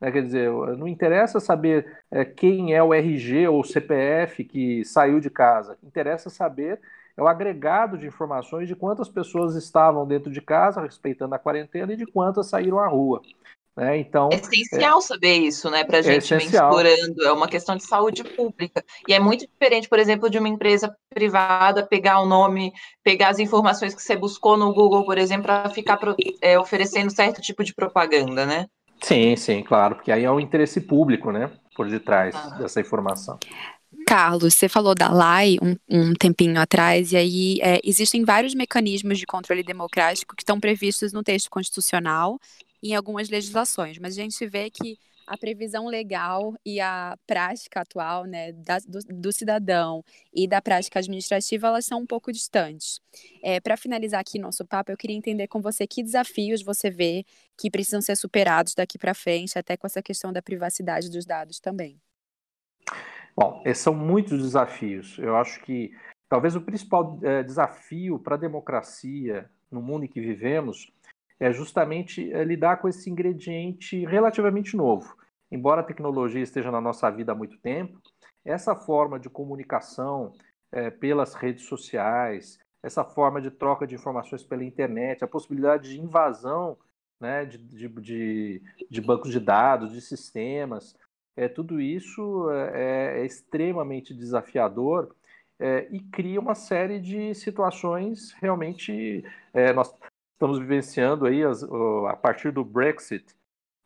Né? 0.04 0.12
Quer 0.12 0.24
dizer, 0.24 0.52
não 0.52 0.86
interessa 0.86 1.40
saber 1.40 1.98
é, 2.12 2.26
quem 2.26 2.74
é 2.76 2.84
o 2.84 2.94
RG 2.94 3.48
ou 3.48 3.62
o 3.62 3.64
CPF 3.64 4.44
que 4.44 4.84
saiu 4.84 5.22
de 5.22 5.30
casa. 5.30 5.78
Interessa 5.82 6.30
saber 6.30 6.82
é 7.16 7.22
o 7.22 7.28
agregado 7.28 7.98
de 7.98 8.06
informações 8.06 8.68
de 8.68 8.76
quantas 8.76 9.08
pessoas 9.08 9.56
estavam 9.56 10.06
dentro 10.06 10.30
de 10.30 10.42
casa, 10.42 10.82
respeitando 10.82 11.36
a 11.36 11.40
quarentena, 11.40 11.94
e 11.94 11.96
de 11.96 12.06
quantas 12.06 12.50
saíram 12.50 12.80
à 12.80 12.88
rua. 12.88 13.22
Né? 13.78 13.98
Então, 13.98 14.30
é 14.32 14.36
essencial 14.36 14.98
é, 14.98 15.02
saber 15.02 15.38
isso, 15.38 15.70
né, 15.70 15.84
para 15.84 15.98
a 15.98 16.00
é 16.00 16.04
gente 16.04 16.34
é 16.34 16.38
explorando. 16.38 17.24
É 17.24 17.32
uma 17.32 17.48
questão 17.48 17.76
de 17.78 17.86
saúde 17.86 18.24
pública. 18.24 18.84
E 19.08 19.14
é 19.14 19.20
muito 19.20 19.48
diferente, 19.48 19.88
por 19.88 20.00
exemplo, 20.00 20.30
de 20.30 20.38
uma 20.38 20.50
empresa 20.50 20.94
privada 21.10 21.86
pegar 21.86 22.20
o 22.20 22.26
nome, 22.26 22.74
pegar 23.04 23.30
as 23.30 23.40
informações 23.40 23.96
que 23.96 24.02
você 24.02 24.18
buscou 24.18 24.58
no 24.58 24.74
Google, 24.74 25.06
por 25.06 25.18
exemplo, 25.18 25.44
para 25.44 25.70
ficar 25.70 25.98
é, 26.42 26.60
oferecendo 26.60 27.10
certo 27.10 27.42
tipo 27.42 27.64
de 27.64 27.74
propaganda, 27.74 28.46
né? 28.46 28.68
Sim, 29.04 29.36
sim, 29.36 29.62
claro, 29.62 29.96
porque 29.96 30.12
aí 30.12 30.24
é 30.24 30.32
o 30.32 30.40
interesse 30.40 30.80
público, 30.80 31.30
né, 31.32 31.52
por 31.76 31.90
detrás 31.90 32.34
ah. 32.36 32.58
dessa 32.58 32.80
informação. 32.80 33.38
Carlos, 34.08 34.54
você 34.54 34.70
falou 34.70 34.96
da 34.96 35.10
LAI 35.10 35.58
um, 35.62 35.76
um 35.90 36.14
tempinho 36.14 36.60
atrás, 36.60 37.12
e 37.12 37.18
aí 37.18 37.60
é, 37.62 37.80
existem 37.84 38.24
vários 38.24 38.56
mecanismos 38.56 39.20
de 39.20 39.26
controle 39.26 39.62
democrático 39.62 40.36
que 40.36 40.42
estão 40.42 40.60
previstos 40.60 41.12
no 41.12 41.22
texto 41.22 41.50
constitucional 41.50 42.40
e 42.82 42.92
em 42.92 42.96
algumas 42.96 43.30
legislações, 43.30 43.98
mas 44.00 44.18
a 44.18 44.22
gente 44.22 44.46
vê 44.48 44.70
que 44.70 44.98
a 45.26 45.38
previsão 45.38 45.88
legal 45.88 46.54
e 46.66 46.80
a 46.80 47.18
prática 47.26 47.82
atual 47.82 48.26
né, 48.26 48.52
da, 48.52 48.80
do, 48.80 49.00
do, 49.00 49.32
cidadão 49.32 50.04
e 50.34 50.48
da 50.48 50.62
prática 50.62 51.00
administrativa, 51.00 51.68
elas 51.68 51.86
são 51.86 52.02
um 52.02 52.06
pouco 52.06 52.32
distantes. 52.32 53.00
É, 53.42 53.60
Para 53.60 53.78
finalizar 53.78 54.22
aqui 54.22 54.40
nosso 54.40 54.66
papo, 54.66 54.92
eu 54.92 54.98
queria 54.98 55.16
entender 55.16 55.48
com 55.48 55.62
você 55.62 55.88
que 55.88 56.04
desafios 56.04 56.62
você 56.62 56.90
vê 56.90 57.26
que 57.58 57.70
precisam 57.70 58.02
ser 58.02 58.16
superados 58.16 58.74
daqui 58.74 58.98
para 58.98 59.14
frente, 59.14 59.58
até 59.58 59.78
com 59.78 59.88
essa 59.88 60.02
questão 60.02 60.34
da 60.34 60.42
privacidade 60.42 61.10
dos 61.10 61.26
dados 61.26 61.60
também. 61.60 62.00
Bom, 63.36 63.62
esses 63.66 63.84
são 63.84 63.94
muitos 63.94 64.42
desafios. 64.42 65.18
Eu 65.18 65.36
acho 65.36 65.62
que 65.62 65.92
talvez 66.30 66.56
o 66.56 66.62
principal 66.62 67.20
é, 67.24 67.44
desafio 67.44 68.20
para 68.20 68.36
a 68.36 68.40
democracia 68.40 69.50
no 69.72 69.82
mundo 69.82 70.06
em 70.06 70.08
que 70.08 70.22
vivemos 70.22 70.92
é 71.40 71.52
justamente 71.52 72.32
é, 72.32 72.44
lidar 72.44 72.78
com 72.78 72.88
esse 72.88 73.10
ingrediente 73.10 74.06
relativamente 74.06 74.78
novo. 74.78 75.16
Embora 75.54 75.82
a 75.82 75.84
tecnologia 75.84 76.42
esteja 76.42 76.72
na 76.72 76.82
nossa 76.82 77.08
vida 77.12 77.32
há 77.32 77.36
muito 77.36 77.60
tempo, 77.60 78.02
essa 78.44 78.76
forma 78.76 79.20
de 79.20 79.30
comunicação 79.30 80.34
é, 80.72 80.90
pelas 80.90 81.36
redes 81.36 81.66
sociais, 81.66 82.58
essa 82.82 83.04
forma 83.04 83.40
de 83.40 83.52
troca 83.52 83.86
de 83.86 83.94
informações 83.94 84.44
pela 84.44 84.64
internet, 84.64 85.24
a 85.24 85.28
possibilidade 85.28 85.92
de 85.92 86.02
invasão 86.02 86.76
né, 87.22 87.46
de, 87.46 87.60
de, 87.60 87.88
de, 87.88 88.62
de 88.90 89.00
bancos 89.00 89.32
de 89.32 89.40
dados, 89.40 89.92
de 89.92 90.02
sistemas, 90.02 90.98
é, 91.38 91.48
tudo 91.48 91.80
isso 91.80 92.50
é, 92.50 93.20
é 93.22 93.26
extremamente 93.26 94.12
desafiador 94.12 95.16
é, 95.60 95.88
e 95.92 96.00
cria 96.00 96.40
uma 96.40 96.56
série 96.56 97.00
de 97.00 97.36
situações 97.36 98.32
realmente. 98.42 99.24
É, 99.54 99.72
nós 99.72 99.94
estamos 100.34 100.58
vivenciando 100.58 101.28
aí 101.28 101.44
as, 101.44 101.62
a 101.62 102.16
partir 102.16 102.52
do 102.52 102.66
Brexit, 102.66 103.36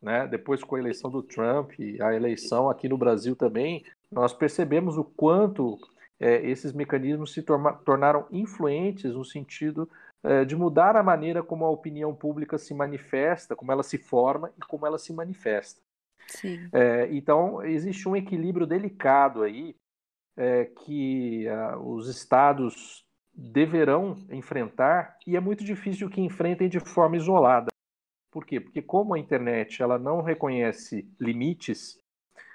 né, 0.02 0.28
depois 0.28 0.64
com 0.64 0.76
a 0.76 0.80
eleição 0.80 1.10
do 1.10 1.24
Trump 1.24 1.74
e 1.80 2.02
a 2.02 2.14
eleição 2.14 2.70
aqui 2.70 2.88
no 2.88 2.98
Brasil 2.98 3.36
também, 3.36 3.84
nós 4.12 4.34
percebemos 4.34 4.98
o 4.98 5.04
quanto 5.04 5.78
é, 6.20 6.48
esses 6.48 6.74
mecanismos 6.74 7.34
se 7.34 7.42
tornaram 7.42 8.28
influentes 8.32 9.14
no 9.14 9.24
sentido 9.24 9.90
é, 10.24 10.44
de 10.46 10.56
mudar 10.56 10.96
a 10.96 11.04
maneira 11.04 11.44
como 11.44 11.66
a 11.66 11.70
opinião 11.70 12.14
pública 12.14 12.58
se 12.58 12.74
manifesta, 12.74 13.56
como 13.56 13.72
ela 13.72 13.84
se 13.84 13.98
forma 13.98 14.52
e 14.58 14.62
como 14.62 14.86
ela 14.86 14.98
se 14.98 15.14
manifesta. 15.14 15.82
É, 16.74 17.08
então, 17.12 17.64
existe 17.64 18.08
um 18.10 18.16
equilíbrio 18.16 18.66
delicado 18.66 19.44
aí 19.44 19.76
é, 20.36 20.66
que 20.66 21.46
uh, 21.48 21.78
os 21.80 22.08
estados 22.08 23.06
deverão 23.34 24.18
enfrentar 24.32 25.18
e 25.26 25.36
é 25.36 25.40
muito 25.40 25.64
difícil 25.64 26.10
que 26.10 26.22
enfrentem 26.22 26.68
de 26.68 26.80
forma 26.80 27.16
isolada. 27.16 27.68
Por 28.32 28.46
quê? 28.46 28.60
Porque 28.60 28.82
como 28.82 29.14
a 29.14 29.20
internet 29.20 29.82
ela 29.82 29.98
não 29.98 30.22
reconhece 30.22 31.08
limites, 31.20 32.00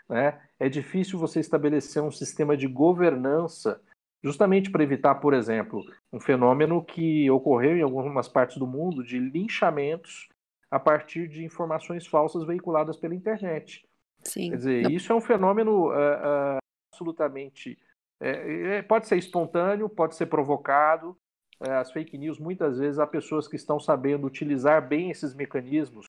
né, 0.08 0.40
é 0.58 0.68
difícil 0.68 1.18
você 1.18 1.40
estabelecer 1.40 2.02
um 2.02 2.10
sistema 2.10 2.56
de 2.56 2.66
governança 2.66 3.80
justamente 4.22 4.70
para 4.70 4.82
evitar, 4.82 5.16
por 5.16 5.34
exemplo, 5.34 5.82
um 6.12 6.20
fenômeno 6.20 6.84
que 6.84 7.30
ocorreu 7.30 7.76
em 7.76 7.82
algumas 7.82 8.28
partes 8.28 8.56
do 8.56 8.66
mundo 8.66 9.02
de 9.02 9.18
linchamentos 9.18 10.28
a 10.70 10.78
partir 10.78 11.28
de 11.28 11.44
informações 11.44 12.06
falsas 12.06 12.44
veiculadas 12.44 12.96
pela 12.96 13.14
internet. 13.14 13.84
Sim. 14.22 14.50
Quer 14.50 14.56
dizer, 14.56 14.90
isso 14.90 15.12
é 15.12 15.16
um 15.16 15.20
fenômeno 15.20 15.88
uh, 15.88 15.92
uh, 15.92 16.58
absolutamente 16.92 17.76
é, 18.22 18.76
é, 18.76 18.82
pode 18.82 19.08
ser 19.08 19.16
espontâneo, 19.16 19.88
pode 19.88 20.14
ser 20.14 20.26
provocado. 20.26 21.18
É, 21.64 21.74
as 21.74 21.92
fake 21.92 22.18
news, 22.18 22.38
muitas 22.38 22.78
vezes, 22.78 22.98
há 22.98 23.06
pessoas 23.06 23.46
que 23.46 23.56
estão 23.56 23.78
sabendo 23.78 24.26
utilizar 24.26 24.86
bem 24.86 25.10
esses 25.10 25.34
mecanismos 25.34 26.06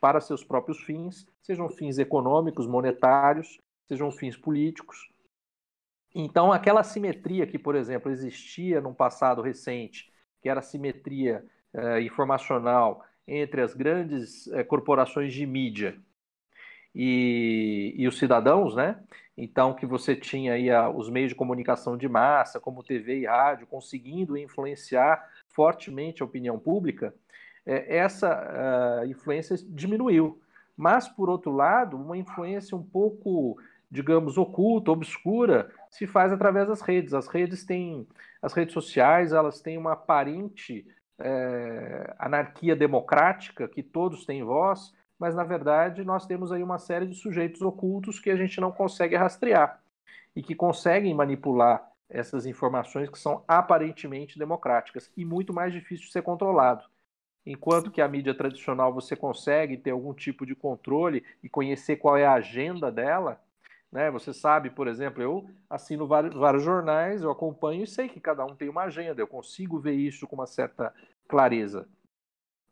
para 0.00 0.20
seus 0.20 0.44
próprios 0.44 0.82
fins, 0.82 1.26
sejam 1.42 1.68
fins 1.68 1.98
econômicos, 1.98 2.66
monetários, 2.66 3.58
sejam 3.86 4.10
fins 4.10 4.36
políticos. 4.36 5.10
Então, 6.14 6.52
aquela 6.52 6.82
simetria 6.82 7.46
que, 7.46 7.58
por 7.58 7.74
exemplo, 7.74 8.10
existia 8.10 8.80
num 8.80 8.94
passado 8.94 9.42
recente, 9.42 10.10
que 10.42 10.48
era 10.48 10.60
a 10.60 10.62
simetria 10.62 11.44
é, 11.72 12.00
informacional 12.02 13.04
entre 13.26 13.62
as 13.62 13.74
grandes 13.74 14.48
é, 14.48 14.64
corporações 14.64 15.32
de 15.32 15.46
mídia 15.46 15.98
e, 16.94 17.94
e 17.96 18.08
os 18.08 18.18
cidadãos, 18.18 18.74
né? 18.74 19.00
Então, 19.42 19.72
que 19.72 19.86
você 19.86 20.14
tinha 20.14 20.52
aí 20.52 20.70
a, 20.70 20.90
os 20.90 21.08
meios 21.08 21.30
de 21.30 21.34
comunicação 21.34 21.96
de 21.96 22.06
massa, 22.06 22.60
como 22.60 22.82
TV 22.82 23.20
e 23.20 23.26
rádio, 23.26 23.66
conseguindo 23.66 24.36
influenciar 24.36 25.26
fortemente 25.48 26.22
a 26.22 26.26
opinião 26.26 26.58
pública, 26.58 27.14
é, 27.64 27.96
essa 27.96 29.02
uh, 29.02 29.06
influência 29.06 29.56
diminuiu. 29.66 30.38
Mas, 30.76 31.08
por 31.08 31.30
outro 31.30 31.52
lado, 31.52 31.96
uma 31.96 32.18
influência 32.18 32.76
um 32.76 32.82
pouco, 32.82 33.58
digamos, 33.90 34.36
oculta, 34.36 34.90
obscura, 34.90 35.70
se 35.88 36.06
faz 36.06 36.32
através 36.32 36.68
das 36.68 36.82
redes. 36.82 37.14
As 37.14 37.26
redes 37.26 37.64
têm, 37.64 38.06
as 38.42 38.52
redes 38.52 38.74
sociais, 38.74 39.32
elas 39.32 39.60
têm 39.62 39.78
uma 39.78 39.92
aparente 39.92 40.86
é, 41.18 42.14
anarquia 42.18 42.76
democrática, 42.76 43.66
que 43.66 43.82
todos 43.82 44.26
têm 44.26 44.42
voz, 44.42 44.92
mas 45.20 45.34
na 45.34 45.44
verdade 45.44 46.02
nós 46.02 46.26
temos 46.26 46.50
aí 46.50 46.62
uma 46.62 46.78
série 46.78 47.06
de 47.06 47.14
sujeitos 47.14 47.60
ocultos 47.60 48.18
que 48.18 48.30
a 48.30 48.36
gente 48.36 48.58
não 48.58 48.72
consegue 48.72 49.14
rastrear 49.14 49.80
e 50.34 50.42
que 50.42 50.54
conseguem 50.54 51.12
manipular 51.12 51.86
essas 52.08 52.46
informações 52.46 53.10
que 53.10 53.18
são 53.18 53.44
aparentemente 53.46 54.38
democráticas 54.38 55.12
e 55.14 55.24
muito 55.24 55.52
mais 55.52 55.72
difícil 55.72 56.06
de 56.06 56.12
ser 56.12 56.22
controlado. 56.22 56.84
Enquanto 57.44 57.90
que 57.90 58.00
a 58.00 58.08
mídia 58.08 58.34
tradicional 58.34 58.92
você 58.92 59.14
consegue 59.14 59.76
ter 59.76 59.90
algum 59.90 60.14
tipo 60.14 60.46
de 60.46 60.54
controle 60.54 61.22
e 61.42 61.48
conhecer 61.48 61.96
qual 61.96 62.16
é 62.16 62.26
a 62.26 62.34
agenda 62.34 62.90
dela, 62.90 63.40
né? 63.92 64.10
Você 64.10 64.32
sabe, 64.32 64.70
por 64.70 64.88
exemplo, 64.88 65.22
eu 65.22 65.48
assino 65.68 66.06
vários, 66.06 66.34
vários 66.34 66.62
jornais, 66.62 67.22
eu 67.22 67.30
acompanho 67.30 67.84
e 67.84 67.86
sei 67.86 68.08
que 68.08 68.20
cada 68.20 68.44
um 68.44 68.54
tem 68.54 68.68
uma 68.68 68.84
agenda, 68.84 69.20
eu 69.20 69.26
consigo 69.26 69.78
ver 69.78 69.94
isso 69.94 70.26
com 70.26 70.36
uma 70.36 70.46
certa 70.46 70.94
clareza. 71.28 71.88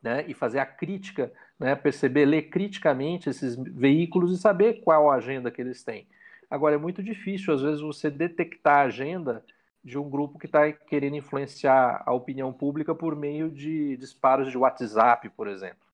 Né, 0.01 0.23
e 0.29 0.33
fazer 0.33 0.59
a 0.59 0.65
crítica, 0.65 1.29
né, 1.59 1.75
perceber, 1.75 2.25
ler 2.25 2.43
criticamente 2.43 3.29
esses 3.29 3.57
veículos 3.57 4.31
e 4.31 4.41
saber 4.41 4.75
qual 4.75 5.11
a 5.11 5.15
agenda 5.15 5.51
que 5.51 5.59
eles 5.59 5.83
têm. 5.83 6.07
Agora, 6.49 6.75
é 6.75 6.77
muito 6.77 7.03
difícil, 7.03 7.53
às 7.53 7.61
vezes, 7.61 7.81
você 7.81 8.09
detectar 8.09 8.77
a 8.77 8.83
agenda 8.83 9.43
de 9.83 9.97
um 9.97 10.09
grupo 10.09 10.39
que 10.39 10.45
está 10.45 10.71
querendo 10.71 11.15
influenciar 11.15 12.01
a 12.05 12.13
opinião 12.13 12.51
pública 12.51 12.95
por 12.95 13.15
meio 13.15 13.49
de 13.49 13.97
disparos 13.97 14.49
de 14.49 14.57
WhatsApp, 14.57 15.29
por 15.29 15.47
exemplo. 15.47 15.87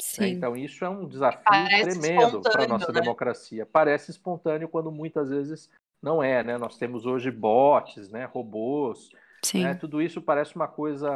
Sim. 0.00 0.28
Então, 0.28 0.56
isso 0.56 0.84
é 0.84 0.88
um 0.88 1.06
desafio 1.06 1.44
Parece 1.44 2.00
tremendo 2.00 2.40
para 2.40 2.64
a 2.64 2.68
nossa 2.68 2.90
né? 2.90 3.00
democracia. 3.00 3.66
Parece 3.66 4.10
espontâneo 4.10 4.68
quando 4.68 4.90
muitas 4.90 5.28
vezes 5.28 5.70
não 6.02 6.22
é, 6.22 6.42
né? 6.42 6.56
Nós 6.56 6.78
temos 6.78 7.04
hoje 7.04 7.30
bots, 7.30 8.10
né? 8.10 8.24
robôs. 8.24 9.10
Né? 9.54 9.74
Tudo 9.74 10.02
isso 10.02 10.20
parece 10.20 10.54
uma 10.54 10.68
coisa 10.68 11.10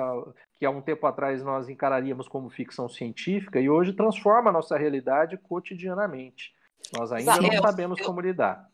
que 0.57 0.65
há 0.65 0.71
um 0.71 0.81
tempo 0.81 1.07
atrás 1.07 1.43
nós 1.43 1.69
encararíamos 1.69 2.29
como 2.29 2.51
ficção 2.51 2.89
científica 2.89 3.61
e 3.61 3.69
hoje 3.69 3.93
transforma 3.93 4.51
a 4.51 4.53
nossa 4.53 4.77
realidade 4.77 5.37
cotidianamente. 5.37 6.53
Nós 6.97 7.13
ainda 7.13 7.37
não 7.37 7.63
sabemos 7.63 8.01
como 8.01 8.21
lidar. 8.21 8.69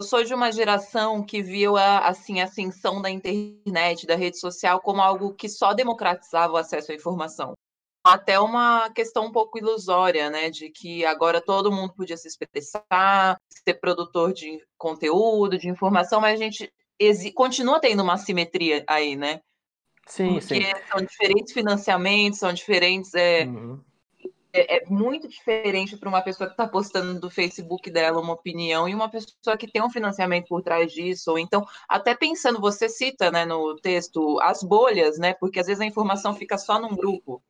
Eu 0.00 0.06
sou 0.06 0.24
de 0.24 0.34
uma 0.34 0.50
geração 0.50 1.22
que 1.22 1.40
viu 1.40 1.76
a 1.76 2.00
assim, 2.08 2.40
a 2.40 2.44
ascensão 2.44 3.00
da 3.00 3.08
internet, 3.08 4.06
da 4.06 4.16
rede 4.16 4.38
social, 4.38 4.80
como 4.80 5.00
algo 5.00 5.34
que 5.34 5.48
só 5.48 5.72
democratizava 5.72 6.52
o 6.52 6.56
acesso 6.56 6.90
à 6.90 6.94
informação 6.94 7.54
até 8.04 8.38
uma 8.38 8.90
questão 8.90 9.24
um 9.24 9.32
pouco 9.32 9.58
ilusória, 9.58 10.28
né, 10.28 10.50
de 10.50 10.68
que 10.68 11.06
agora 11.06 11.40
todo 11.40 11.72
mundo 11.72 11.94
podia 11.94 12.18
se 12.18 12.28
expressar, 12.28 13.40
ser 13.48 13.74
produtor 13.80 14.34
de 14.34 14.62
conteúdo, 14.76 15.56
de 15.56 15.70
informação, 15.70 16.20
mas 16.20 16.38
a 16.38 16.44
gente 16.44 16.70
continua 17.34 17.80
tendo 17.80 18.02
uma 18.02 18.16
simetria 18.16 18.84
aí, 18.86 19.16
né? 19.16 19.40
Sim, 20.06 20.34
Porque 20.34 20.62
sim. 20.62 20.72
são 20.90 21.00
diferentes 21.04 21.52
financiamentos, 21.52 22.38
são 22.38 22.52
diferentes. 22.52 23.14
É, 23.14 23.44
uhum. 23.44 23.80
é, 24.52 24.76
é, 24.76 24.86
muito 24.86 25.26
diferente 25.26 25.96
para 25.96 26.08
uma 26.08 26.22
pessoa 26.22 26.46
que 26.46 26.52
está 26.52 26.68
postando 26.68 27.18
do 27.18 27.30
Facebook 27.30 27.90
dela 27.90 28.20
uma 28.20 28.34
opinião 28.34 28.88
e 28.88 28.94
uma 28.94 29.08
pessoa 29.08 29.56
que 29.58 29.70
tem 29.70 29.82
um 29.82 29.90
financiamento 29.90 30.48
por 30.48 30.62
trás 30.62 30.92
disso. 30.92 31.30
Ou 31.30 31.38
então, 31.38 31.66
até 31.88 32.14
pensando, 32.14 32.60
você 32.60 32.88
cita 32.88 33.30
né, 33.30 33.44
no 33.44 33.76
texto 33.76 34.38
as 34.42 34.62
bolhas, 34.62 35.18
né? 35.18 35.32
Porque 35.34 35.58
às 35.58 35.66
vezes 35.66 35.80
a 35.80 35.86
informação 35.86 36.34
fica 36.34 36.58
só 36.58 36.78
num 36.78 36.94
grupo. 36.94 37.42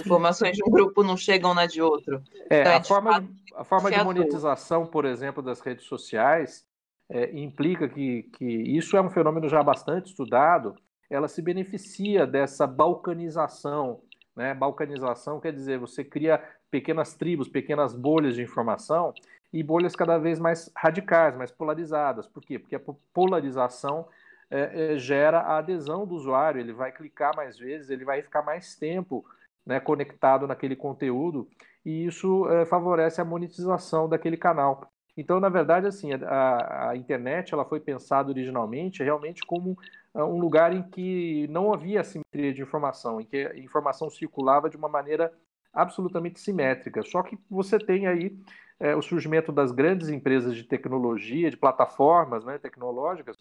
Informações 0.00 0.56
de 0.56 0.64
um 0.64 0.70
grupo 0.70 1.02
não 1.02 1.16
chegam 1.16 1.52
na 1.52 1.66
de 1.66 1.82
outro. 1.82 2.22
É, 2.48 2.60
então, 2.60 2.76
a, 2.76 2.82
forma 2.82 3.20
de, 3.20 3.28
a 3.54 3.64
forma 3.64 3.90
de 3.90 4.02
monetização, 4.02 4.86
por 4.86 5.04
exemplo, 5.04 5.42
das 5.42 5.60
redes 5.60 5.84
sociais 5.84 6.64
é, 7.08 7.36
implica 7.38 7.88
que, 7.88 8.24
que 8.34 8.44
isso 8.44 8.96
é 8.96 9.02
um 9.02 9.10
fenômeno 9.10 9.48
já 9.48 9.62
bastante 9.62 10.06
estudado. 10.06 10.74
Ela 11.10 11.28
se 11.28 11.42
beneficia 11.42 12.26
dessa 12.26 12.66
balcanização. 12.66 14.00
Né? 14.34 14.54
Balcanização 14.54 15.40
quer 15.40 15.52
dizer 15.52 15.78
você 15.78 16.02
cria 16.02 16.42
pequenas 16.70 17.14
tribos, 17.14 17.48
pequenas 17.48 17.94
bolhas 17.94 18.34
de 18.34 18.42
informação 18.42 19.14
e 19.52 19.62
bolhas 19.62 19.94
cada 19.94 20.18
vez 20.18 20.40
mais 20.40 20.70
radicais, 20.76 21.36
mais 21.36 21.52
polarizadas. 21.52 22.26
Por 22.26 22.42
quê? 22.42 22.58
Porque 22.58 22.74
a 22.74 22.80
polarização 23.12 24.08
é, 24.50 24.94
é, 24.94 24.98
gera 24.98 25.40
a 25.40 25.58
adesão 25.58 26.06
do 26.06 26.14
usuário, 26.14 26.60
ele 26.60 26.72
vai 26.72 26.90
clicar 26.90 27.34
mais 27.36 27.56
vezes, 27.56 27.90
ele 27.90 28.04
vai 28.04 28.22
ficar 28.22 28.42
mais 28.42 28.74
tempo 28.74 29.24
né, 29.64 29.80
conectado 29.80 30.46
naquele 30.46 30.76
conteúdo, 30.76 31.48
e 31.84 32.04
isso 32.06 32.48
é, 32.50 32.66
favorece 32.66 33.20
a 33.20 33.24
monetização 33.24 34.08
daquele 34.08 34.36
canal. 34.36 34.92
Então, 35.16 35.38
na 35.38 35.48
verdade, 35.48 35.86
assim, 35.86 36.12
a, 36.12 36.90
a, 36.90 36.96
internet 36.96 37.54
ela 37.54 37.64
foi 37.64 37.78
pensada 37.78 38.30
originalmente 38.30 39.02
realmente 39.02 39.42
como 39.46 39.78
uh, 40.12 40.24
um 40.24 40.40
lugar 40.40 40.72
em 40.72 40.82
que 40.82 41.46
não 41.48 41.72
havia 41.72 42.02
simetria 42.02 42.52
de 42.52 42.62
informação, 42.62 43.20
em 43.20 43.24
que 43.24 43.46
a 43.46 43.56
informação 43.56 44.10
circulava 44.10 44.68
de 44.68 44.76
uma 44.76 44.88
maneira 44.88 45.32
absolutamente 45.72 46.40
simétrica. 46.40 47.02
Só 47.04 47.22
que 47.22 47.38
você 47.48 47.78
tem 47.78 48.06
aí 48.08 48.36
é, 48.80 48.94
o 48.96 49.02
surgimento 49.02 49.52
das 49.52 49.70
grandes 49.70 50.08
empresas 50.08 50.56
de 50.56 50.64
tecnologia, 50.64 51.50
de 51.50 51.56
plataformas 51.56 52.44
né, 52.44 52.58
tecnológicas, 52.58 53.36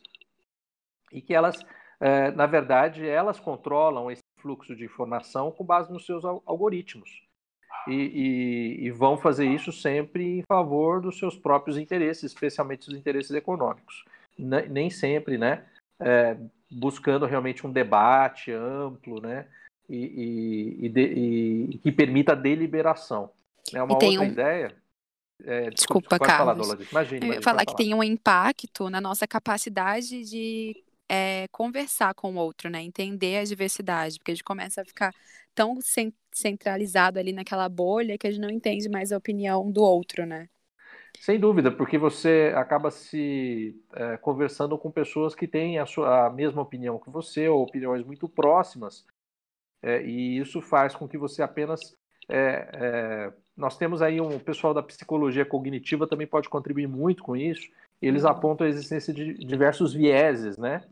e 1.11 1.21
que 1.21 1.33
elas, 1.33 1.59
é, 1.99 2.31
na 2.31 2.45
verdade, 2.45 3.07
elas 3.07 3.39
controlam 3.39 4.11
esse 4.11 4.21
fluxo 4.39 4.75
de 4.75 4.85
informação 4.85 5.51
com 5.51 5.63
base 5.63 5.91
nos 5.91 6.05
seus 6.05 6.23
algoritmos. 6.25 7.22
E, 7.87 7.93
e, 7.93 8.85
e, 8.85 8.91
vão 8.91 9.17
fazer 9.17 9.45
isso 9.45 9.71
sempre 9.71 10.39
em 10.39 10.43
favor 10.43 11.01
dos 11.01 11.17
seus 11.17 11.37
próprios 11.37 11.77
interesses, 11.77 12.23
especialmente 12.23 12.87
os 12.87 12.95
interesses 12.95 13.31
econômicos. 13.31 14.05
nem 14.37 14.89
sempre, 14.89 15.37
né? 15.37 15.65
É, 15.99 16.37
buscando 16.71 17.25
realmente 17.25 17.65
um 17.65 17.71
debate 17.71 18.51
amplo, 18.51 19.21
né? 19.21 19.45
E, 19.89 20.89
de, 20.89 21.79
que 21.83 21.91
permita 21.91 22.31
a 22.31 22.35
deliberação. 22.35 23.29
É 23.73 23.83
uma 23.83 23.93
outra 23.93 24.07
um... 24.07 24.23
ideia. 24.23 24.75
É, 25.43 25.69
desculpa, 25.69 26.09
desculpa 26.09 26.19
Carlos. 26.19 26.67
Falar, 26.89 27.13
Eu 27.13 27.33
ia 27.33 27.41
falar 27.41 27.65
que 27.65 27.75
tem 27.75 27.93
um 27.93 28.03
impacto 28.03 28.89
na 28.89 29.01
nossa 29.01 29.27
capacidade 29.27 30.23
de 30.23 30.83
é, 31.13 31.47
conversar 31.51 32.15
com 32.15 32.33
o 32.33 32.37
outro, 32.37 32.71
né? 32.71 32.81
Entender 32.81 33.37
a 33.37 33.43
diversidade, 33.43 34.17
porque 34.17 34.31
a 34.31 34.33
gente 34.33 34.43
começa 34.43 34.81
a 34.81 34.85
ficar 34.85 35.13
tão 35.53 35.77
centralizado 36.31 37.19
ali 37.19 37.31
naquela 37.31 37.69
bolha 37.69 38.17
que 38.17 38.25
a 38.25 38.31
gente 38.31 38.41
não 38.41 38.49
entende 38.49 38.89
mais 38.89 39.11
a 39.11 39.17
opinião 39.17 39.71
do 39.71 39.83
outro, 39.83 40.25
né? 40.25 40.49
Sem 41.19 41.39
dúvida, 41.39 41.71
porque 41.71 41.99
você 41.99 42.51
acaba 42.55 42.89
se 42.89 43.79
é, 43.93 44.17
conversando 44.17 44.75
com 44.75 44.89
pessoas 44.89 45.35
que 45.35 45.47
têm 45.47 45.77
a, 45.77 45.85
sua, 45.85 46.25
a 46.25 46.29
mesma 46.31 46.63
opinião 46.63 46.97
que 46.97 47.11
você, 47.11 47.47
ou 47.47 47.61
opiniões 47.61 48.03
muito 48.03 48.27
próximas, 48.27 49.05
é, 49.83 50.03
e 50.03 50.39
isso 50.39 50.61
faz 50.61 50.95
com 50.95 51.07
que 51.07 51.17
você 51.17 51.43
apenas. 51.43 51.95
É, 52.27 53.31
nós 53.55 53.77
temos 53.77 54.01
aí 54.01 54.19
um 54.19 54.39
pessoal 54.39 54.73
da 54.73 54.81
psicologia 54.81 55.45
cognitiva 55.45 56.07
também 56.07 56.25
pode 56.25 56.49
contribuir 56.49 56.87
muito 56.87 57.21
com 57.21 57.35
isso. 57.35 57.69
Eles 58.01 58.23
uhum. 58.23 58.29
apontam 58.29 58.65
a 58.65 58.69
existência 58.69 59.13
de 59.13 59.35
diversos 59.35 59.93
vieses, 59.93 60.57
né? 60.57 60.83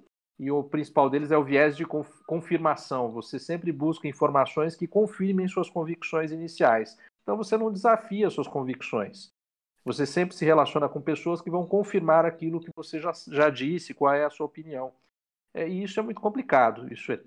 E 0.41 0.49
o 0.49 0.63
principal 0.63 1.07
deles 1.07 1.29
é 1.29 1.37
o 1.37 1.43
viés 1.43 1.77
de 1.77 1.85
confirmação. 1.85 3.11
Você 3.11 3.37
sempre 3.37 3.71
busca 3.71 4.07
informações 4.07 4.75
que 4.75 4.87
confirmem 4.87 5.47
suas 5.47 5.69
convicções 5.69 6.31
iniciais. 6.31 6.97
Então 7.21 7.37
você 7.37 7.55
não 7.55 7.71
desafia 7.71 8.27
suas 8.27 8.47
convicções. 8.47 9.31
Você 9.85 10.03
sempre 10.03 10.35
se 10.35 10.43
relaciona 10.43 10.89
com 10.89 10.99
pessoas 10.99 11.43
que 11.43 11.51
vão 11.51 11.63
confirmar 11.67 12.25
aquilo 12.25 12.59
que 12.59 12.71
você 12.75 12.99
já, 12.99 13.11
já 13.27 13.51
disse, 13.51 13.93
qual 13.93 14.15
é 14.15 14.25
a 14.25 14.31
sua 14.31 14.47
opinião. 14.47 14.91
É, 15.53 15.69
e 15.69 15.83
isso 15.83 15.99
é 15.99 16.03
muito 16.03 16.19
complicado. 16.19 16.91
Isso, 16.91 17.11
é, 17.11 17.19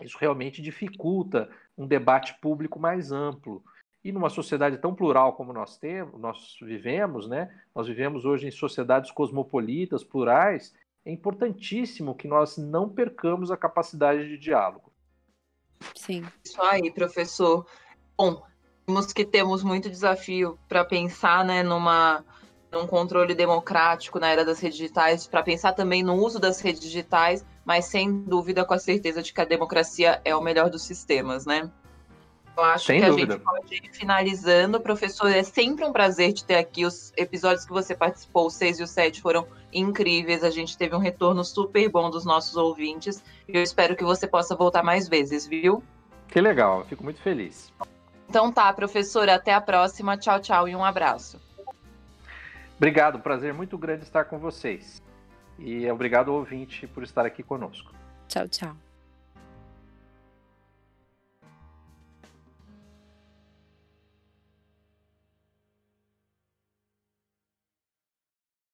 isso 0.00 0.16
realmente 0.18 0.62
dificulta 0.62 1.50
um 1.76 1.86
debate 1.86 2.40
público 2.40 2.80
mais 2.80 3.12
amplo. 3.12 3.62
E 4.02 4.10
numa 4.10 4.30
sociedade 4.30 4.78
tão 4.78 4.94
plural 4.94 5.34
como 5.34 5.52
nós 5.52 5.76
temos, 5.76 6.18
nós 6.18 6.56
vivemos, 6.62 7.28
né? 7.28 7.54
Nós 7.74 7.86
vivemos 7.86 8.24
hoje 8.24 8.46
em 8.46 8.50
sociedades 8.50 9.10
cosmopolitas, 9.10 10.02
plurais, 10.02 10.74
é 11.04 11.10
importantíssimo 11.10 12.14
que 12.14 12.28
nós 12.28 12.56
não 12.56 12.88
percamos 12.88 13.50
a 13.50 13.56
capacidade 13.56 14.28
de 14.28 14.38
diálogo. 14.38 14.92
Sim. 15.94 16.24
Isso 16.44 16.60
aí, 16.62 16.90
professor. 16.92 17.66
Bom, 18.16 18.42
temos 18.86 19.12
que 19.12 19.24
temos 19.24 19.64
muito 19.64 19.90
desafio 19.90 20.58
para 20.68 20.84
pensar, 20.84 21.44
né, 21.44 21.62
numa 21.62 22.24
num 22.70 22.86
controle 22.86 23.34
democrático 23.34 24.18
na 24.18 24.30
era 24.30 24.46
das 24.46 24.58
redes 24.58 24.78
digitais, 24.78 25.26
para 25.26 25.42
pensar 25.42 25.74
também 25.74 26.02
no 26.02 26.14
uso 26.14 26.40
das 26.40 26.58
redes 26.58 26.80
digitais, 26.80 27.44
mas 27.66 27.84
sem 27.84 28.22
dúvida 28.22 28.64
com 28.64 28.72
a 28.72 28.78
certeza 28.78 29.22
de 29.22 29.30
que 29.30 29.40
a 29.42 29.44
democracia 29.44 30.22
é 30.24 30.34
o 30.34 30.40
melhor 30.40 30.70
dos 30.70 30.82
sistemas, 30.82 31.44
né? 31.44 31.70
Eu 32.56 32.64
acho 32.64 32.86
Sem 32.86 33.00
que 33.00 33.06
dúvida. 33.06 33.34
a 33.34 33.36
gente 33.36 33.44
pode 33.44 33.74
ir 33.74 33.90
finalizando. 33.92 34.80
Professor, 34.80 35.28
é 35.30 35.42
sempre 35.42 35.84
um 35.84 35.92
prazer 35.92 36.32
te 36.32 36.44
ter 36.44 36.56
aqui. 36.56 36.84
Os 36.84 37.12
episódios 37.16 37.64
que 37.64 37.72
você 37.72 37.94
participou, 37.94 38.46
o 38.46 38.50
6 38.50 38.80
e 38.80 38.82
o 38.82 38.86
7, 38.86 39.22
foram 39.22 39.46
incríveis. 39.72 40.44
A 40.44 40.50
gente 40.50 40.76
teve 40.76 40.94
um 40.94 40.98
retorno 40.98 41.42
super 41.44 41.88
bom 41.88 42.10
dos 42.10 42.24
nossos 42.24 42.56
ouvintes. 42.56 43.22
E 43.48 43.56
eu 43.56 43.62
espero 43.62 43.96
que 43.96 44.04
você 44.04 44.26
possa 44.26 44.54
voltar 44.54 44.82
mais 44.82 45.08
vezes, 45.08 45.46
viu? 45.46 45.82
Que 46.28 46.40
legal, 46.40 46.84
fico 46.84 47.02
muito 47.02 47.20
feliz. 47.20 47.72
Então 48.28 48.52
tá, 48.52 48.72
professora, 48.72 49.34
até 49.34 49.52
a 49.52 49.60
próxima. 49.60 50.16
Tchau, 50.16 50.40
tchau 50.40 50.68
e 50.68 50.76
um 50.76 50.84
abraço. 50.84 51.40
Obrigado, 52.76 53.18
prazer 53.20 53.54
muito 53.54 53.78
grande 53.78 54.02
estar 54.02 54.24
com 54.24 54.38
vocês. 54.38 55.02
E 55.58 55.88
obrigado, 55.90 56.28
ouvinte, 56.28 56.86
por 56.86 57.02
estar 57.02 57.24
aqui 57.24 57.42
conosco. 57.42 57.92
Tchau, 58.28 58.48
tchau. 58.48 58.81